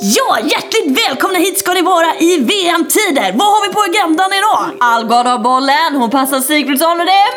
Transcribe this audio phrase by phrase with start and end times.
[0.00, 3.32] Ja, hjärtligt välkomna hit ska ni vara i VM-tider.
[3.32, 4.76] Vad har vi på agendan idag?
[4.80, 7.32] Algot har bollen, hon passar Sigfridsson och det är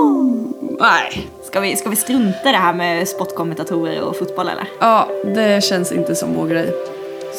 [0.00, 0.78] mål!
[0.80, 1.28] Nej.
[1.44, 4.68] Ska vi, ska vi strunta i det här med sportkommentatorer och fotboll eller?
[4.80, 6.72] Ja, det känns inte som vår grej.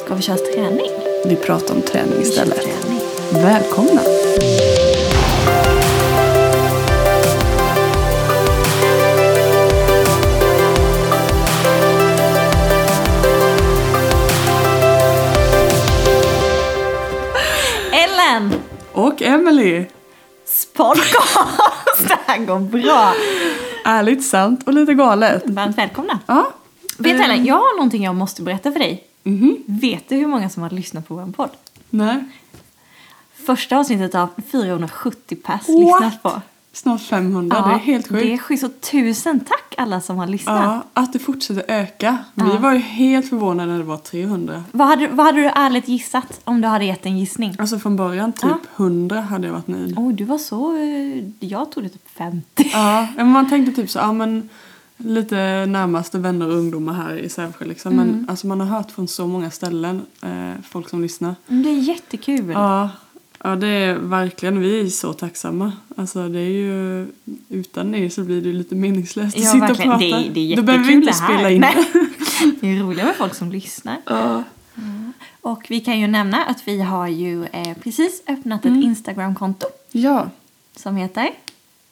[0.06, 0.92] Ska vi köra träning?
[1.26, 2.62] Vi pratar om träning istället.
[2.62, 3.02] Träning.
[3.34, 4.02] Välkomna!
[19.02, 19.86] Och Emily.
[20.74, 21.38] Podcast!
[22.08, 23.14] Det här går bra.
[23.86, 25.44] Ärligt, sant och lite galet.
[25.50, 26.20] Varmt välkomna.
[26.26, 26.52] Ja.
[26.98, 29.04] Vet du eh, Ellen, jag har någonting jag måste berätta för dig.
[29.24, 29.58] Mhm.
[29.66, 31.50] Vet du hur många som har lyssnat på vår podd?
[31.90, 32.24] Nej.
[33.46, 35.80] Första avsnittet har 470 pers What?
[35.80, 36.42] lyssnat på.
[36.74, 38.22] Snart 500, det är helt sjukt.
[38.24, 38.62] Det är sjukt.
[38.62, 40.64] Så tusen tack alla som har lyssnat.
[40.64, 42.18] Ja, att det fortsätter öka.
[42.36, 42.60] Vi Ja.
[42.60, 44.64] var ju helt förvånade när det var 300.
[44.72, 47.56] Vad, hade, vad hade du ärligt gissat om du hade gett en gissning?
[47.60, 48.58] Alltså från början typ Ja.
[48.76, 49.96] 100 hade jag varit nöjd.
[49.98, 50.78] Oj, du var så...
[50.78, 52.70] eh, Jag tog det typ 50.
[52.74, 54.50] Ja, men man tänkte typ så, ja men
[54.98, 57.94] lite närmaste vänner och ungdomar här i Sävsjö liksom.
[57.94, 58.08] Mm.
[58.08, 61.36] Men alltså man har hört från så många ställen, eh, folk som lyssnar.
[61.48, 62.50] Men Det är jättekul.
[62.50, 62.90] Ja,
[63.44, 65.72] ja, det är verkligen, vi är så tacksamma.
[65.98, 67.08] Alltså det är ju,
[67.50, 69.92] utan er så blir det lite meningslöst att Ja, sitta verkligen.
[69.92, 70.18] och prata.
[70.20, 71.76] Det är- det är Då behöver vi inte spela in Nej.
[72.62, 72.68] det.
[72.68, 73.98] Är roligt med folk som lyssnar.
[74.06, 74.44] Ja.
[75.42, 78.80] Och vi kan ju nämna att vi har ju eh, precis öppnat Mm.
[78.80, 80.30] ett Instagramkonto ja,
[80.76, 81.30] som heter...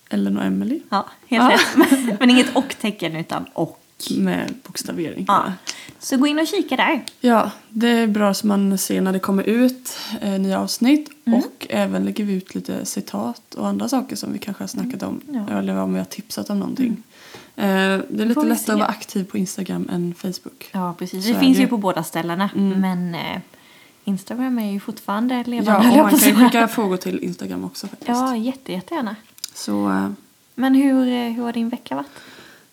[0.10, 1.84] Ellen och Emily Ja, helt Ja.
[1.84, 2.20] rätt.
[2.20, 3.80] Men inget och-tecken utan och.
[4.18, 5.26] med bokstavering.
[5.28, 5.54] Ja.
[6.00, 7.04] Så gå in och kika där.
[7.22, 11.40] Ja, det är bra så man ser när det kommer ut eh, nya avsnitt Mm.
[11.40, 15.04] och även lägger vi ut lite citat och andra saker som vi kanske har snackat
[15.04, 15.46] om Mm.
[15.50, 15.60] Ja.
[15.60, 17.04] eller om vi har tipsat om någonting.
[17.56, 18.72] Eh, det är lite lättare se.
[18.72, 20.70] att vara aktiv på Instagram än Facebook.
[20.72, 21.26] Ja, precis.
[21.28, 21.64] Så Det finns det.
[21.64, 22.50] ju på båda ställena.
[22.56, 22.82] Mm.
[22.82, 23.42] Men eh,
[24.04, 25.88] Instagram är ju fortfarande levande.
[25.88, 28.10] Ja, och man kan ju skicka frågor till Instagram också faktiskt.
[28.10, 29.16] Ja, jätte, jättegärna.
[29.54, 30.10] Så, eh,
[30.56, 32.08] Men hur, eh, hur har din vecka varit?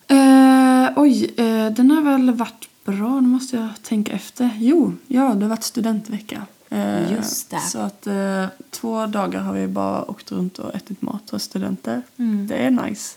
[0.09, 1.31] eh, oj,
[1.77, 4.51] den har väl varit bra, nu måste jag tänka efter.
[4.59, 6.47] Jo, ja, det har varit studentvecka.
[6.71, 7.61] Eh, Just det.
[7.61, 12.03] Så att eh, två dagar har vi bara åkt runt och ätit mat hos studenter.
[12.17, 12.47] Mm.
[12.47, 13.17] Det är nice.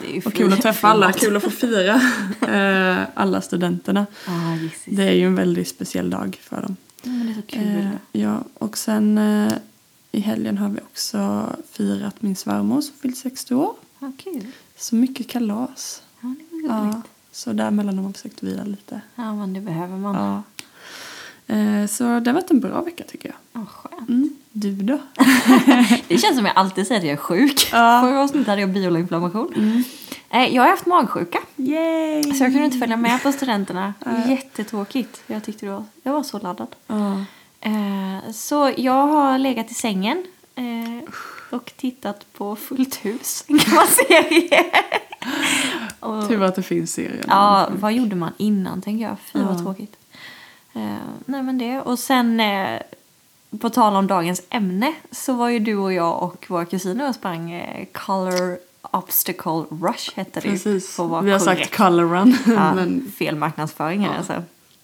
[0.00, 1.94] Det är Och kul att träffa alla, kul att få fira
[2.48, 4.06] eh, alla studenterna.
[4.26, 4.82] Ja, gissas.
[4.86, 6.76] Det är ju en väldigt speciell dag för dem.
[7.02, 7.78] Men det är så kul.
[7.78, 9.52] Eh, ja, och sen eh,
[10.12, 13.74] i helgen har vi också firat min svärmor som fyllt 60 år.
[13.98, 14.46] Ja, kul.
[14.76, 16.02] Så mycket kalas.
[16.20, 16.94] Ja, det var roligt.
[16.94, 19.00] Ja, så däremellan har man försökt vila lite.
[19.14, 20.14] Ja, men det behöver man.
[20.14, 20.42] Ja.
[21.54, 23.62] Eh, så det har varit en bra vecka tycker jag.
[23.62, 24.08] Ja, skönt.
[24.08, 24.36] Mm.
[24.52, 24.98] Du då?
[26.08, 27.68] Det känns som jag alltid säger att jag är sjuk.
[27.72, 28.00] Ja.
[28.04, 29.52] Förra avsnittet hade jag bioinflammation.
[29.56, 29.84] Mm.
[30.30, 31.38] Eh, Jag har haft magsjuka.
[31.56, 32.22] Yay!
[32.22, 33.94] Så jag kunde inte följa med på studenterna.
[34.06, 34.30] Nej.
[34.30, 35.22] Jättetråkigt.
[35.26, 36.68] Jag tyckte det var, jag var så laddad.
[37.60, 41.08] Eh, Så jag har legat i sängen eh,
[41.52, 44.64] och tittat på Fullt hus, en gammal serie.
[46.00, 47.24] Och- Tur att det finns serier.
[47.28, 49.16] Ja, vad gjorde man innan tänker jag?
[49.32, 49.62] Fy vad Ja.
[49.62, 49.96] tråkigt.
[50.72, 50.96] Eh,
[51.26, 51.80] nej men det.
[51.80, 52.80] Och sen eh,
[53.60, 57.14] på tal om dagens ämne så var ju du och jag och våra kusiner och
[57.14, 60.98] sprang eh, Color Obstacle Rush hette det Precis.
[60.98, 61.44] Vi har korrekt.
[61.44, 62.36] sagt color run.
[62.46, 64.10] Ja, men fel marknadsföring Ja.
[64.14, 64.42] alltså.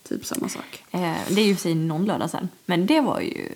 [0.09, 0.85] typ samma sak.
[0.91, 2.49] Det är ju för sig någon lördag sen.
[2.67, 3.49] Men det var ju,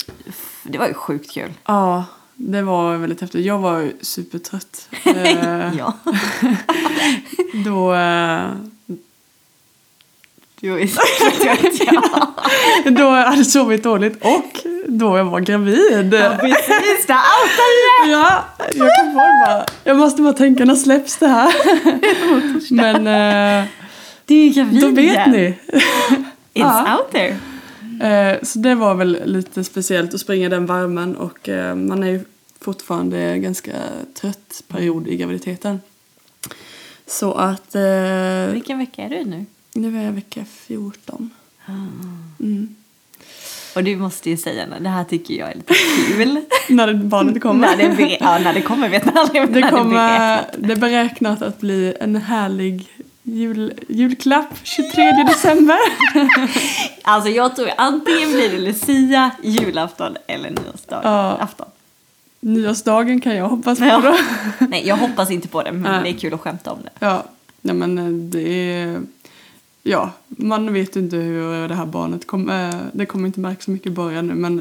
[0.62, 1.52] det var ju sjukt kul.
[1.64, 2.04] Ja,
[2.36, 3.44] det var väldigt häftigt.
[3.46, 4.88] Jag var ju supertrött.
[5.04, 5.92] Eh, ja.
[7.64, 8.50] Då, eh,
[10.60, 10.88] var ju
[11.86, 12.34] ja.
[12.84, 16.14] då jag hade sovit dåligt och då jag var gravid.
[16.14, 17.06] ja, precis.
[17.06, 18.44] Där outade Ja,
[18.74, 19.64] jag kom på det bara.
[19.84, 21.52] Jag måste bara tänka, när släpps det här?
[22.74, 23.68] Men eh,
[24.26, 25.58] Du är gravid då vet ni.
[25.68, 25.82] It's
[26.52, 26.96] Ja.
[26.98, 27.36] out there.
[28.00, 32.08] Eh, så det var väl lite speciellt att springa den värmen och eh, man är
[32.08, 32.24] ju
[32.60, 33.72] fortfarande ganska
[34.14, 35.80] trött period i graviditeten.
[37.06, 39.46] Så att eh, Vilken vecka är du nu?
[39.74, 41.30] nu är jag vecka 14.
[42.38, 42.76] Mm.
[43.74, 45.74] Och du måste ju säga det här tycker jag är lite
[46.08, 46.40] kul.
[46.68, 47.76] När barnet kommer.
[47.76, 49.52] när, det ja, när det kommer vet man aldrig.
[49.52, 52.88] det kommer, det är beräknat att bli en härlig
[53.22, 55.78] jul, julklapp 23 december.
[57.04, 61.06] Alltså jag tror antingen blir det Lucia, julafton eller nyårsdagen.
[61.40, 61.66] Afton.
[62.40, 64.00] Nyårsdagen kan jag hoppas på Ja.
[64.00, 64.16] då.
[64.66, 66.02] Nej, jag hoppas inte på det men Nej.
[66.02, 66.90] det är kul att skämta om det.
[67.06, 67.24] Ja,
[67.60, 69.00] nej men eh, det är...
[69.82, 72.74] Ja, man vet inte hur det här barnet kommer...
[72.92, 74.56] Det kommer inte märka så mycket i början nu men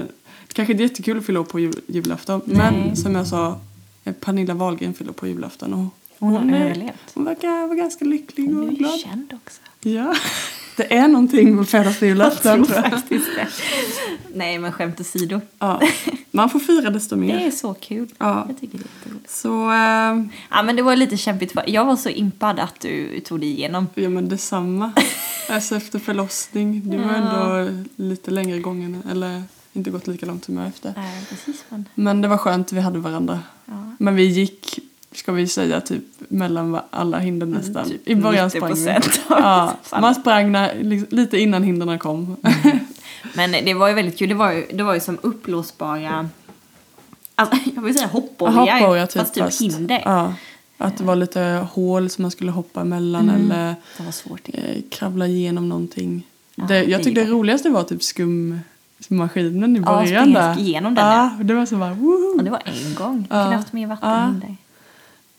[0.48, 2.42] det kanske är jättekul att fylla på jul, julafton.
[2.46, 2.58] Nej.
[2.58, 3.60] Men som jag sa,
[4.04, 5.86] eh, Pernilla Wahlgren fyller på julafton och
[6.22, 7.12] Hon har är- överlevt.
[7.14, 9.00] hon verkar vara ganska lycklig Hon och är ju glad.
[9.00, 9.62] känd också.
[9.90, 10.16] Ja.
[10.78, 12.58] Det är någonting med fredags på julafton.
[12.60, 12.92] Jag tror jag.
[12.92, 13.48] faktiskt det.
[14.36, 15.42] Nej, men skämt åsido.
[15.60, 15.82] Ja.
[16.32, 17.40] Man får fira desto Det mer.
[17.48, 18.10] är så kul.
[18.18, 18.46] Ja.
[18.48, 19.30] Jag tycker det är jätteroligt.
[19.32, 21.54] Så, eh, Ja, men det var lite kämpigt.
[21.68, 23.88] Jag var så impad att du tog dig igenom.
[23.96, 24.92] ja men detsamma.
[25.50, 30.58] Alltså efter förlossning, det var ändå lite längre gången, eller inte gått lika långt som
[30.58, 30.94] jag efter.
[30.98, 31.64] Nej, precis.
[31.70, 33.40] Men, Men det var skönt, vi hade varandra.
[33.66, 33.96] ja.
[34.00, 34.80] Men vi gick,
[35.12, 37.86] ska vi säga, typ mellan alla hinder nästan.
[37.90, 38.86] typ I början sprang vi.
[38.86, 40.84] 90% av Ja, man sprang när,
[41.16, 42.36] lite innan hindren kom.
[43.36, 44.30] men det var ju väldigt kul.
[44.30, 46.30] Det var ju, det var ju som uppblåsbara...
[47.36, 48.80] Alltså, jag vill säga hoppborgar.
[48.80, 49.22] Hoppborgar typ.
[49.22, 50.02] fast typ hinder.
[50.06, 50.34] Ja,
[50.78, 54.50] att det var lite hål som man skulle hoppa emellan eller var svårt.
[54.54, 56.28] eh, kravla igenom någonting.
[56.56, 60.60] Ja, det, jag tyckte det roligaste var typ skummaskinen i Ja, början springa där.
[60.60, 62.38] igenom den, Ja, det var så bara woho!
[62.38, 63.28] Och det var en gång.
[63.30, 63.44] Ja.
[63.44, 64.56] kunde haft mer vattenhinder.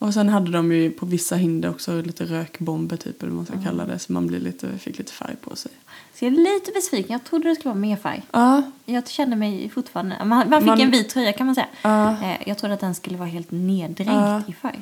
[0.02, 3.46] Och sen hade de ju på vissa hinder också lite rökbomber typ eller vad man
[3.46, 3.98] ska kalla det.
[3.98, 5.72] Så man blir lite, fick lite färg på sig.
[6.14, 7.12] Så jag är lite besviken.
[7.12, 8.22] Jag trodde det skulle vara mer färg.
[8.32, 10.16] Ja, Jag kände mig fortfarande...
[10.24, 11.66] Man, man fick Man- en vit tröja kan man säga.
[11.82, 12.10] Ja.
[12.10, 14.42] Eh, Jag trodde att den skulle vara helt neddränkt Ja.
[14.48, 14.80] i färg.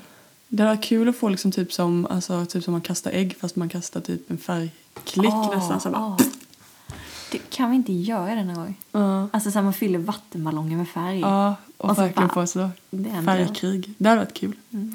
[0.49, 3.57] det var kul att få liksom typ som, alltså, typ som man kastar ägg fast
[3.57, 5.81] man kastar typ en färgklick Ah, nästan.
[5.81, 6.19] Så bara, ah.
[7.33, 8.75] Det kan vi inte göra denna gång?
[8.93, 9.29] ja.
[9.33, 11.21] Alltså så här, man fyller vattenballonger med färg.
[11.21, 13.95] Ja, och, Och så verkligen bara- få så Det färgkrig.
[13.99, 14.53] Det hade varit kul.
[14.71, 14.95] Mm.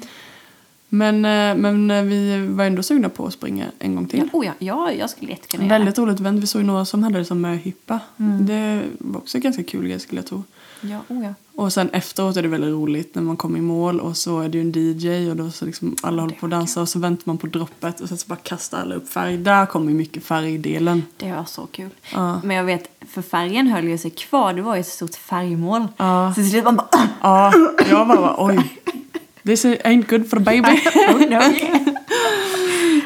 [0.88, 4.18] Men, eh, men eh, vi var ändå sugna på att springa en gång till.
[4.18, 6.42] Ja, oh ja, ja, jag skulle jättekunna göra Väldigt roligt event.
[6.42, 8.00] Vi såg några som hade det som möhippa.
[8.16, 8.46] Mm.
[8.46, 10.42] Det var också ganska kul grej skulle jag tro.
[10.90, 11.34] Ja, oh ja.
[11.54, 14.48] Och sen efteråt är det väldigt roligt när man kommer i mål och så är
[14.48, 16.98] det ju en DJ och då så liksom alla håller på att dansa och så
[16.98, 19.36] väntar man på droppet och sen så bara kastar alla upp färg.
[19.36, 21.02] Där kommer ju mycket färgdelen.
[21.16, 21.90] Det var så kul.
[22.12, 22.40] Ja.
[22.44, 24.54] Men jag vet, för färgen höll ju sig kvar.
[24.54, 25.86] Det var ju ett stort färgmål.
[25.96, 26.32] Ja.
[26.34, 26.88] Så till slut man bara...
[27.22, 27.52] Ja,
[27.90, 28.72] jag bara, bara oj.
[29.44, 30.68] This ain't good for the baby.
[31.08, 31.20] oh,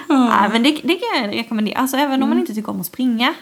[0.08, 1.78] no, ja, men det, det kan jag rekommendera.
[1.78, 3.34] Alltså även om man inte tycker om att springa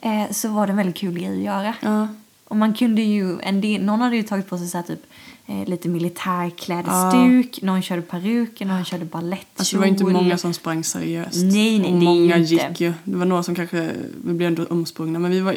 [0.00, 1.74] eh, så var det en väldigt kul grej att göra.
[1.80, 2.08] Ja.
[2.50, 5.02] Och man kunde ju, en del, någon hade ju tagit på sig så här typ
[5.46, 9.46] eh, lite militärklädestuk, någon körde peruker, någon körde balettkjol.
[9.56, 11.36] Alltså det var inte många som sprang seriöst.
[11.44, 12.54] Nej, nej, och många inte.
[12.54, 12.92] gick ju.
[13.04, 13.90] Det var några som kanske,
[14.24, 15.18] vi blev ändå omsprungna.
[15.18, 15.56] Men vi var,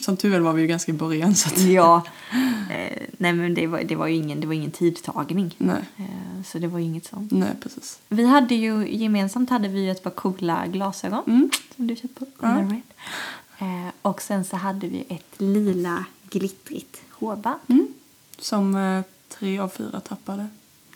[0.00, 2.02] som tur var vi ju ganska i början så att, Ja,
[2.70, 5.54] eh, nej men det var, det var ju ingen, det var ingen tidtagning.
[5.58, 7.32] nej, Eh, så det var ju inget sånt.
[7.32, 7.98] nej precis.
[8.08, 11.50] Vi hade ju gemensamt hade vi ju ett par coola glasögon Mm.
[11.76, 12.58] som du köpte på Ja.
[13.58, 17.58] Eh, och sen så hade vi ett lila glittrigt hårband.
[17.68, 17.88] Mm.
[18.38, 19.02] Som eh,
[19.38, 20.46] tre av fyra tappade.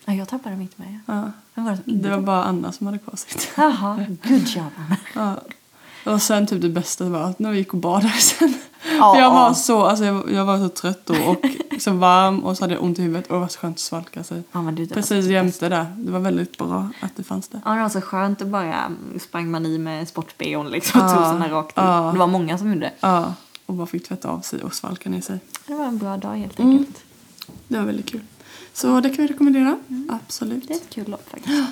[0.05, 0.99] Ja, jag tappade mitt med.
[1.05, 1.31] Ja.
[1.55, 3.51] Vem var det som inte Det var bara Anna som hade kvar sitt.
[3.57, 4.97] Jaha, good job Anna.
[5.15, 5.35] Ja.
[6.11, 8.53] Och sen typ det bästa var att när vi gick och badade sen.
[8.97, 9.19] Ja.
[9.19, 11.45] Jag var så, alltså jag, jag var så trött då och
[11.81, 13.79] så varm och så hade jag ont i huvudet och det var så skönt att
[13.79, 14.43] svalka sig.
[14.51, 15.85] Ja, men du, det Precis jämte där.
[15.97, 17.61] Det var väldigt bra att det fanns där.
[17.65, 21.07] Ja, det var så skönt att bara mm, sprang man i med sport-bhn liksom och
[21.07, 21.81] Ja, tog sådana rakt i.
[21.81, 22.09] ja.
[22.13, 22.93] Det var många som gjorde det.
[22.99, 23.33] Ja,
[23.69, 25.39] och bara fick tvätta av sig och svalka ner sig.
[25.67, 26.71] Det var en bra dag helt Mm.
[26.77, 27.03] enkelt.
[27.67, 28.21] Det var väldigt kul.
[28.73, 29.79] Så det kan vi rekommendera.
[30.09, 30.67] Absolut.
[30.67, 31.63] Det är ett kul lopp faktiskt.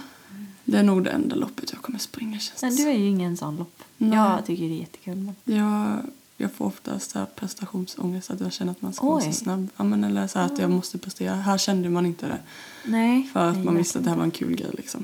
[0.65, 3.37] Det är nog det enda loppet jag kommer springa känns Men du är ju ingen
[3.37, 3.83] sån lopp.
[3.97, 4.17] Nej.
[4.19, 5.15] Jag tycker det är jättekul.
[5.17, 5.35] Men...
[5.57, 5.97] jag,
[6.37, 9.23] jag får ofta så här prestationsångest att jag känner att man ska vara Oj.
[9.25, 9.67] så snabb.
[9.77, 11.35] Ja, men, eller så här att jag måste prestera.
[11.35, 12.39] Här kände man inte det.
[12.85, 13.29] Nej.
[13.33, 15.03] För att nej, man visste att det här var en kul grej liksom.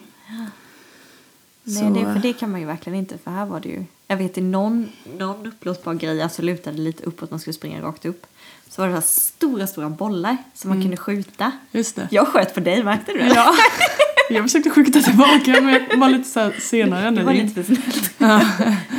[1.63, 3.17] Nej, det, för det kan man ju verkligen inte.
[3.17, 3.83] För här var det ju...
[4.07, 8.05] Jag vet i någon, någon uppblåsbar grej, alltså lutade lite uppåt, man skulle springa rakt
[8.05, 8.25] upp.
[8.69, 11.51] Så var det så stora, stora bollar som man kunde skjuta.
[11.71, 12.07] Just det.
[12.11, 13.23] Jag sköt på dig, märkte du det?
[13.23, 13.35] Mm.
[13.35, 13.53] Ja.
[14.29, 17.75] Jag försökte skjuta tillbaka men jag var lite så senare än Det var lite för
[17.75, 18.11] snällt.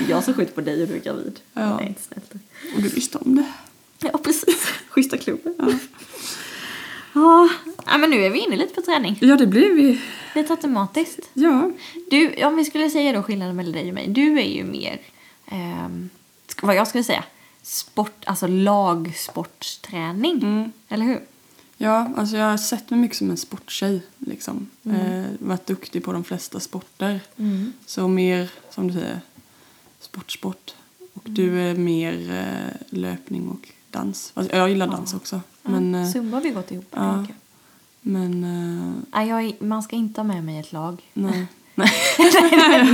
[0.08, 1.40] jag som skjuter på dig och du är gravid.
[1.52, 1.80] Ja.
[1.80, 2.32] Är inte snällt.
[2.76, 3.52] Och du visste om det.
[4.12, 4.66] Ja, precis.
[4.88, 5.54] Schyssta klubben.
[5.58, 5.68] Ja.
[7.14, 9.18] Ja, men nu är vi inne lite på träning.
[9.20, 10.00] Ja, det blev vi.
[10.34, 11.20] Lite automatiskt.
[11.34, 11.70] Ja.
[12.10, 14.08] Du, om vi skulle säga då skillnaden mellan dig och mig.
[14.08, 15.00] Du är ju mer,
[16.48, 17.24] sk- vad jag skulle säga,
[17.62, 20.42] sport, alltså lagsportsträning.
[20.42, 20.72] Mm.
[20.88, 21.20] Eller hur?
[21.76, 24.02] Ja, alltså jag har sett mig mycket som en sporttjej.
[24.18, 24.70] Liksom.
[24.84, 25.00] Mm.
[25.00, 27.20] Eh, varit duktig på de flesta sporter.
[27.86, 29.20] Så mer, som du säger,
[30.00, 30.74] sportsport.
[31.14, 31.34] Och Mm.
[31.34, 34.30] du är mer eh, löpning och dans.
[34.34, 35.40] Alltså, jag gillar dans också.
[35.64, 36.86] Men, eh, Zumba har vi gått ihop.
[36.90, 37.26] ja.
[38.00, 41.02] men eh, Nej, jag är, man ska inte ha med mig ett lag.
[41.14, 41.46] nej.
[41.74, 41.90] Nej.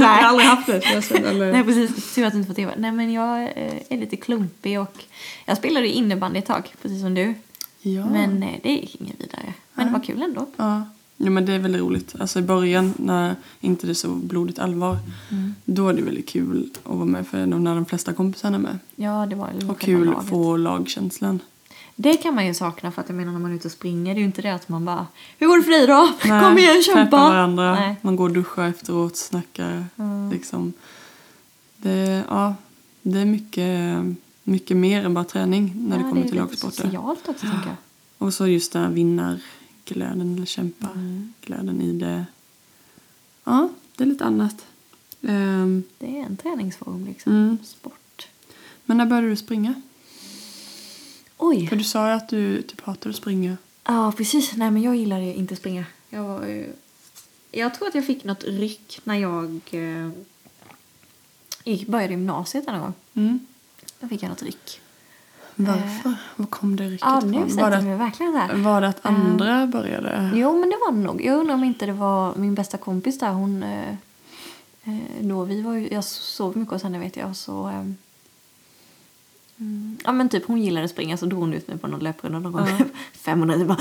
[0.01, 0.81] Jag har aldrig haft det.
[0.81, 1.53] så jag känner- Eller...
[1.53, 2.15] Nej, precis.
[2.15, 2.73] Tur att du inte får tv.
[2.79, 5.05] Nej, men jag eh, är lite klumpig och
[5.47, 7.35] jag spelade innebandy ett tag, precis som du.
[7.83, 8.07] Ja.
[8.11, 9.55] Men det gick inget vidare.
[9.75, 10.47] Men det var kul ändå.
[10.57, 10.83] Ja.
[11.17, 12.15] ja, men det är väldigt roligt.
[12.21, 14.99] Alltså i början när inte det är så blodigt allvar.
[15.31, 15.55] Mm.
[15.65, 18.79] Då är det väldigt kul att vara med för när de flesta kompisarna är med.
[18.97, 21.41] Ja, det var Och kul att få lagkänslan.
[22.03, 24.15] Det kan man ju sakna för att jag menar när man är ute och springer.
[24.15, 25.07] Det är ju inte det att man bara
[25.39, 26.13] Hur går det för dig då?
[26.29, 27.17] Nej, Kom igen, kämpa!
[27.17, 27.75] varandra.
[27.75, 27.97] Nej.
[28.03, 29.85] Man går och duschar efteråt, snackar.
[29.97, 30.31] Mm.
[30.31, 30.73] Liksom.
[31.77, 32.55] Det, ja,
[33.03, 33.99] Det är mycket,
[34.45, 36.83] mycket mer än bara träning när det Ja, kommer är till lagsporter.
[36.83, 37.77] socialt också tänker jag.
[38.27, 40.47] Och så just den här vinnarglöden eller Mm.
[40.47, 42.27] kämpaglöden i det.
[43.45, 44.67] Ja, det är lite annat.
[45.29, 47.33] Ehm, Det är en träningsform liksom.
[47.33, 47.59] Mm.
[47.65, 48.29] Sport.
[48.85, 49.75] men när började du springa?
[51.43, 51.67] Oj!
[51.67, 53.57] För du sa ju att du typ hatade att springa.
[53.85, 54.57] Ja, precis.
[54.57, 55.85] Nej, men jag gillade ju inte springa.
[56.11, 56.73] Jag var ju...
[57.51, 60.11] Jag tror att jag fick något ryck när jag eh,
[61.65, 62.93] gick, började gymnasiet en gång.
[63.15, 63.47] Mm.
[64.01, 64.81] Då fick jag något ryck.
[65.55, 66.15] Varför?
[66.37, 67.57] Var kom det rycket Ja, nu ifrån?
[67.57, 68.55] Var det, verkligen där.
[68.55, 70.31] var det att andra började?
[70.35, 71.25] Jo, men det var det nog.
[71.25, 73.31] Jag undrar om inte det var min bästa kompis där.
[73.31, 73.63] Hon...
[73.63, 73.91] Eh,
[74.85, 77.37] eh, då vi var ju, jag sov mycket hos henne vet jag.
[77.37, 77.85] Så, eh,
[79.61, 82.01] mm, ja men typ hon gillade att springa så drog hon ut mig på någon
[82.01, 82.69] löprunda någon gång.
[83.13, 83.79] 500 jag bara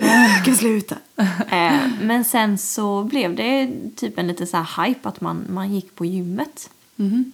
[0.00, 0.96] jag kan sluta.
[1.50, 5.74] eh, men sen så blev det typ en lite så här hype att man, man
[5.74, 6.70] gick på gymmet.
[6.96, 7.32] Mhm,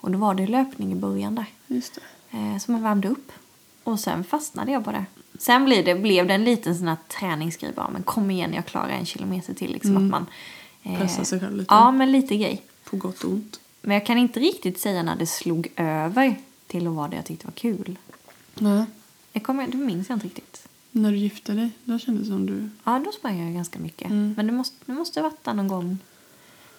[0.00, 1.46] Och då var det löpning i början där.
[1.66, 1.98] Just.
[2.30, 3.32] Eh, så man värmde upp.
[3.84, 5.04] Och sen fastnade jag på det.
[5.38, 7.90] Sen blev det, blev det en liten sån här träningsgrej bara.
[7.90, 9.72] Men kom igen, jag klarar en kilometer till.
[9.72, 10.26] Liksom att man...
[10.82, 11.74] eh, Pressa sig själv lite.
[11.74, 12.62] Ja, men lite grej.
[12.84, 13.60] På gott och ont.
[13.82, 16.36] Men jag kan inte riktigt säga när det slog över
[16.68, 17.98] till att vara det jag tyckte var kul.
[18.54, 18.84] Nej.
[19.32, 20.68] Det, kommer, det minns jag inte riktigt.
[20.90, 22.68] När du gifte dig, då kändes det som du...
[22.84, 24.06] Ja, då sprang jag ganska mycket.
[24.10, 24.34] Mm.
[24.36, 25.98] Men det måste, det måste varit någon gång.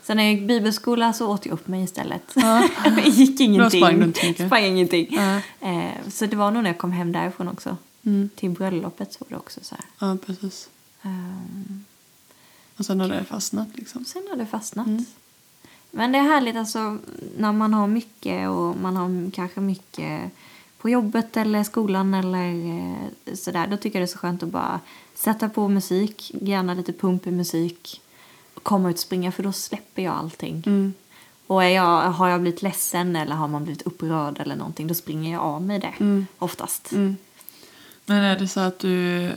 [0.03, 2.23] Sen när jag gick bibelskola så åt jag upp mig istället.
[2.35, 2.69] Ja.
[3.05, 3.81] gick ingenting.
[3.81, 4.45] sprang du inte mycket.
[4.47, 5.07] Sprang ingenting.
[5.09, 5.41] Ja.
[5.69, 7.77] Eh, så det var nog när jag kom hem därifrån också.
[8.05, 8.29] Mm.
[8.35, 9.85] Till bröllopet så var det också så här.
[9.99, 10.69] Ja, precis.
[11.01, 11.85] ehm,
[12.77, 14.05] Och sen har det fastnat liksom.
[14.05, 14.87] sen har det fastnat.
[14.87, 15.05] Mm.
[15.91, 16.97] Men det är härligt alltså
[17.37, 20.31] när man har mycket och man har kanske mycket
[20.77, 23.67] på jobbet eller skolan eller eh, sådär.
[23.67, 24.79] Då tycker jag det är så skönt att bara
[25.15, 28.01] sätta på musik, gärna lite pumpig musik
[28.53, 30.63] och komma ut och springa för då släpper jag allting.
[30.65, 30.93] Mm.
[31.47, 34.93] Och är jag, har jag blivit ledsen eller har man blivit upprörd eller någonting då
[34.93, 36.27] springer jag av mig det Mm.
[36.39, 36.91] oftast.
[36.91, 37.17] Mm.
[38.05, 39.23] Men är det så att du...
[39.25, 39.31] eh,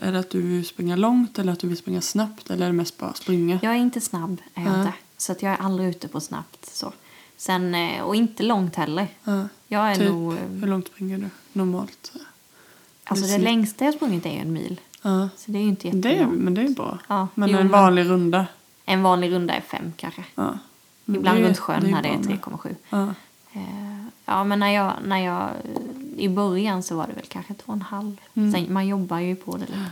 [0.00, 2.50] Är det att du vill springa långt eller att du vill springa snabbt?
[2.50, 3.58] Eller är det mest bara springa?
[3.62, 4.80] Jag är inte snabb, är jag Ja.
[4.80, 4.92] inte.
[5.18, 6.66] Så att jag är aldrig ute på snabbt.
[6.74, 6.92] Så.
[7.36, 9.06] Sen, eh, och inte långt heller.
[9.24, 9.48] Ja.
[9.68, 10.32] Jag är Typ, nog...
[10.32, 12.12] eh, hur långt springer du normalt?
[13.04, 14.80] Alltså det längsta jag sprungit är ju en mil.
[15.02, 15.28] Ja.
[15.36, 16.38] Så det är inte Det är, jättelångt.
[16.38, 16.98] men det är bra.
[17.08, 18.46] Ja, men jo, en vanlig runda?
[18.84, 20.24] En vanlig runda är fem kanske.
[20.34, 20.58] Ja.
[21.06, 22.38] Ibland runt sjön är när det är bra med.
[22.40, 22.74] 3,7.
[22.90, 23.02] Ja.
[23.52, 23.88] Eh,
[24.24, 25.48] Ja, men när jag, när jag...
[26.16, 28.16] I början så var det väl kanske två och en halv.
[28.34, 28.52] Mm.
[28.52, 29.90] Sen, man jobbar ju på det lite.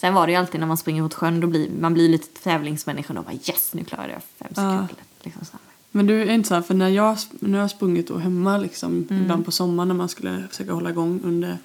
[0.00, 2.40] Sen var det ju alltid när man springer mot sjön, då blir man blir lite
[2.42, 4.54] tävlingsmänniska och bara yes, nu klarade jag fem Ja.
[4.54, 5.04] sekunder.
[5.22, 5.60] Liksom så här.
[5.90, 8.58] Men du är inte så här, för när jag, när jag har sprungit då hemma
[8.58, 9.22] liksom, Mm.
[9.22, 11.58] ibland på sommaren när man skulle försöka hålla igång under,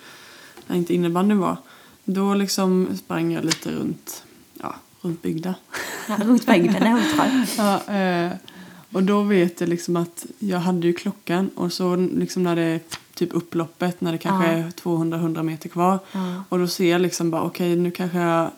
[0.68, 1.58] när inte innebandyn var,
[2.04, 4.24] då liksom sprang jag lite runt,
[4.62, 5.56] ja, runt byggda.
[6.08, 7.48] Ja, Rotväggen är rotskär.
[7.88, 8.32] Ja, eh,
[8.92, 12.62] och då vet jag liksom att jag hade ju klockan och så liksom när det
[12.62, 12.80] är
[13.16, 16.00] typ upploppet när det kanske är 200-100 meter kvar
[16.50, 18.50] och då ser jag liksom bara okej nu kanske jag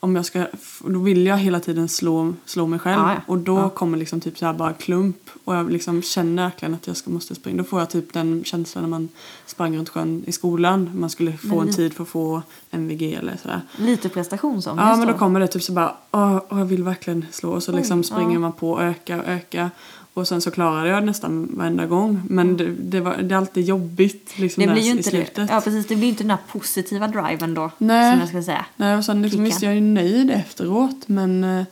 [0.00, 0.46] om jag ska,
[0.86, 3.20] då vill jag hela tiden slå, slå mig själv Ja, ja.
[3.26, 3.68] och då Ja.
[3.68, 7.10] kommer liksom typ så här bara klump och jag liksom känner verkligen att jag ska,
[7.10, 7.56] måste springa.
[7.58, 9.08] Då får jag typ den känslan när man
[9.46, 10.90] sprang runt sjön i skolan.
[10.94, 13.60] Man skulle få Men en tid för att få MVG eller sådär.
[13.76, 17.26] Lite prestationsångest Ja men då kommer det typ så bara, åh, åh, jag vill verkligen
[17.30, 17.50] slå.
[17.50, 18.38] Och så Oj, liksom springer ja.
[18.38, 19.70] man på och ökar och ökar.
[20.14, 22.22] Och sen så klarar jag nästan varenda gång.
[22.28, 25.46] Men det, det, var, det är alltid jobbigt liksom Det blir ju inte det.
[25.50, 25.86] Ja, precis.
[25.86, 27.70] Det blir inte den där positiva driven då.
[27.78, 28.12] Nej.
[28.12, 28.66] Som jag ska säga.
[28.76, 31.64] Nej, och sen liksom, visst jag är ju nöjd efteråt men eh,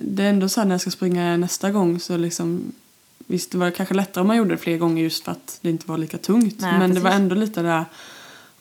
[0.00, 2.72] det är ändå så här när jag ska springa nästa gång så liksom
[3.26, 5.70] Visst det var kanske lättare om man gjorde det fler gånger just för att det
[5.70, 6.60] inte var lika tungt.
[6.60, 7.20] Nej, men det var precis.
[7.20, 7.84] ändå lite där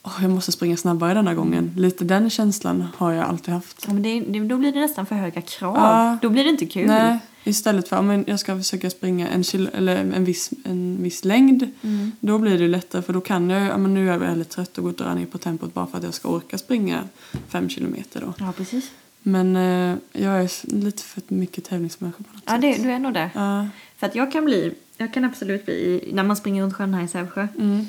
[0.03, 1.73] Åh, jag måste springa snabbare denna gången.
[1.77, 3.83] Lite den känslan har jag alltid haft.
[3.87, 5.75] Ja, men det, det, då blir det nästan för höga krav.
[5.75, 6.17] Ja.
[6.21, 6.87] Då blir det inte kul.
[6.87, 7.19] Nej,
[7.49, 11.71] istället för om jag ska försöka springa en, kil- eller en, viss, en viss längd.
[11.81, 12.11] Mm.
[12.19, 14.77] Då blir det lättare för då kan jag, ja, men nu är jag väldigt trött
[14.77, 17.03] och gå och dra ner på tempot bara för att jag ska orka springa
[17.47, 18.33] fem kilometer då.
[18.39, 18.91] Ja, precis.
[19.21, 22.61] Men eh, jag är lite för mycket tävlingsmänniska på något Ja, sätt.
[22.61, 23.29] det, du är nog det.
[23.33, 23.67] Ja.
[23.97, 27.03] För att jag kan bli, jag kan absolut bli, när man springer runt sjön här
[27.03, 27.85] i Sävsjö Mm,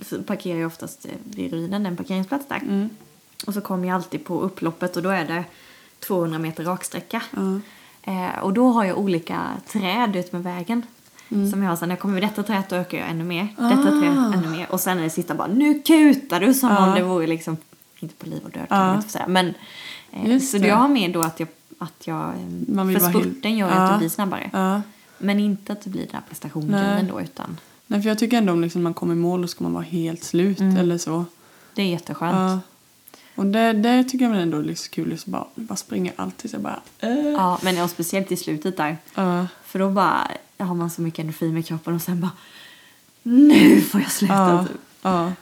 [0.00, 2.56] så parkerar jag oftast eh, vid Ryden, en parkeringsplats där.
[2.56, 2.88] mm,
[3.46, 5.44] Och så kommer jag alltid på upploppet och då är det
[6.00, 7.22] 200 meter raksträcka.
[7.36, 7.60] ja,
[8.08, 10.82] Eh, och då har jag olika träd ut med vägen.
[11.30, 11.50] Mm.
[11.50, 13.48] Som jag har, så när jag kommer vid detta träd då ökar jag ännu mer.
[13.58, 13.68] Ah.
[13.68, 14.66] Detta träd ännu mer.
[14.70, 16.86] Och sen är det sista bara, nu kutar du som Ja.
[16.88, 17.56] om det vore liksom,
[18.00, 18.86] inte på liv och död kan Ja.
[18.86, 19.26] man inte få säga.
[19.28, 19.54] Men,
[20.12, 20.66] eh, så det.
[20.66, 21.48] jag har med då att jag,
[21.78, 24.50] att jag eh, för spurten gör att det blir snabbare.
[24.52, 24.82] ja.
[25.18, 28.52] Men inte att det blir den här prestationsgrejen då utan Nej, för jag tycker ändå
[28.52, 30.76] om liksom, när man kommer i mål då ska man vara helt slut Mm.
[30.76, 31.24] eller så.
[31.74, 32.62] det är jätteskönt.
[33.38, 35.08] Och det, det tycker jag ändå är lite kul.
[35.08, 36.80] Liksom bara, bara springa alltid så bara...
[37.00, 37.18] Äh.
[37.28, 38.96] Ja, men ja, speciellt i slutet där.
[39.14, 39.46] Ja.
[39.64, 40.28] För då bara,
[40.58, 42.30] har man så mycket energi med kroppen och sen bara
[43.22, 44.34] nu får jag sluta.
[44.34, 44.76] Ja, Typ.
[45.02, 45.32] ja.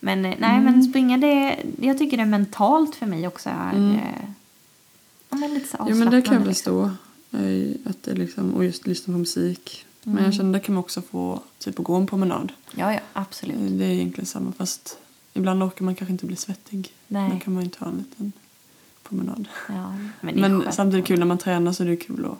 [0.00, 4.28] Men eh, nej, men springa det, jag tycker det mentalt för mig också är eh,
[5.30, 6.90] ja, men lite så Jo men det kan jag liksom.
[7.30, 7.38] förstå.
[7.38, 9.84] eh, Att det liksom, och just lyssna på musik.
[10.02, 10.24] Men Mm.
[10.24, 12.52] jag känner det kan man också få typ att gå en promenad.
[12.74, 13.56] Ja, ja, absolut.
[13.56, 14.98] Eh, Det är egentligen samma fast
[15.32, 16.92] ibland orkar man kanske inte bli svettig.
[17.08, 17.30] Nej.
[17.30, 18.32] Då kan man ju ta en liten
[19.02, 19.48] promenad.
[19.68, 22.38] Ja, men Men samtidigt kul när man tränar så är det kul att,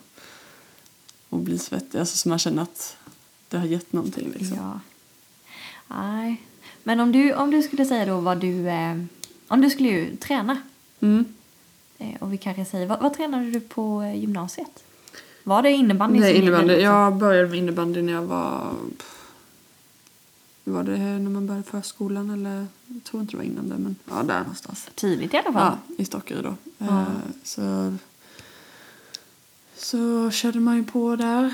[1.31, 1.99] att bli svettig.
[1.99, 2.97] Alltså så man känner att
[3.49, 4.57] det har gett någonting liksom.
[4.57, 4.81] Ja.
[5.89, 6.43] Nej.
[6.83, 8.69] Men om du, om du skulle säga då vad du...
[8.69, 8.97] Eh,
[9.49, 10.57] om du skulle ju träna.
[11.01, 11.25] Mm.
[11.99, 12.87] Eh, och vi kanske säger...
[12.87, 14.85] Vad, vad tränade du på eh, gymnasiet?
[15.45, 16.21] Var det innebandy?
[16.21, 16.75] Nej, innebandy.
[16.75, 18.73] Jag började med innebandy när jag var...
[20.65, 22.67] Var det när man började förskolan eller?
[22.87, 24.89] Jag tror inte det var innan det men ja, där någonstans.
[24.95, 25.77] Tidigt i alla fall.
[25.89, 26.55] Ja, i Stockerud då.
[26.79, 27.01] Ja.
[27.01, 27.07] Eh,
[27.43, 27.95] Så,
[29.77, 31.45] så körde man ju på där.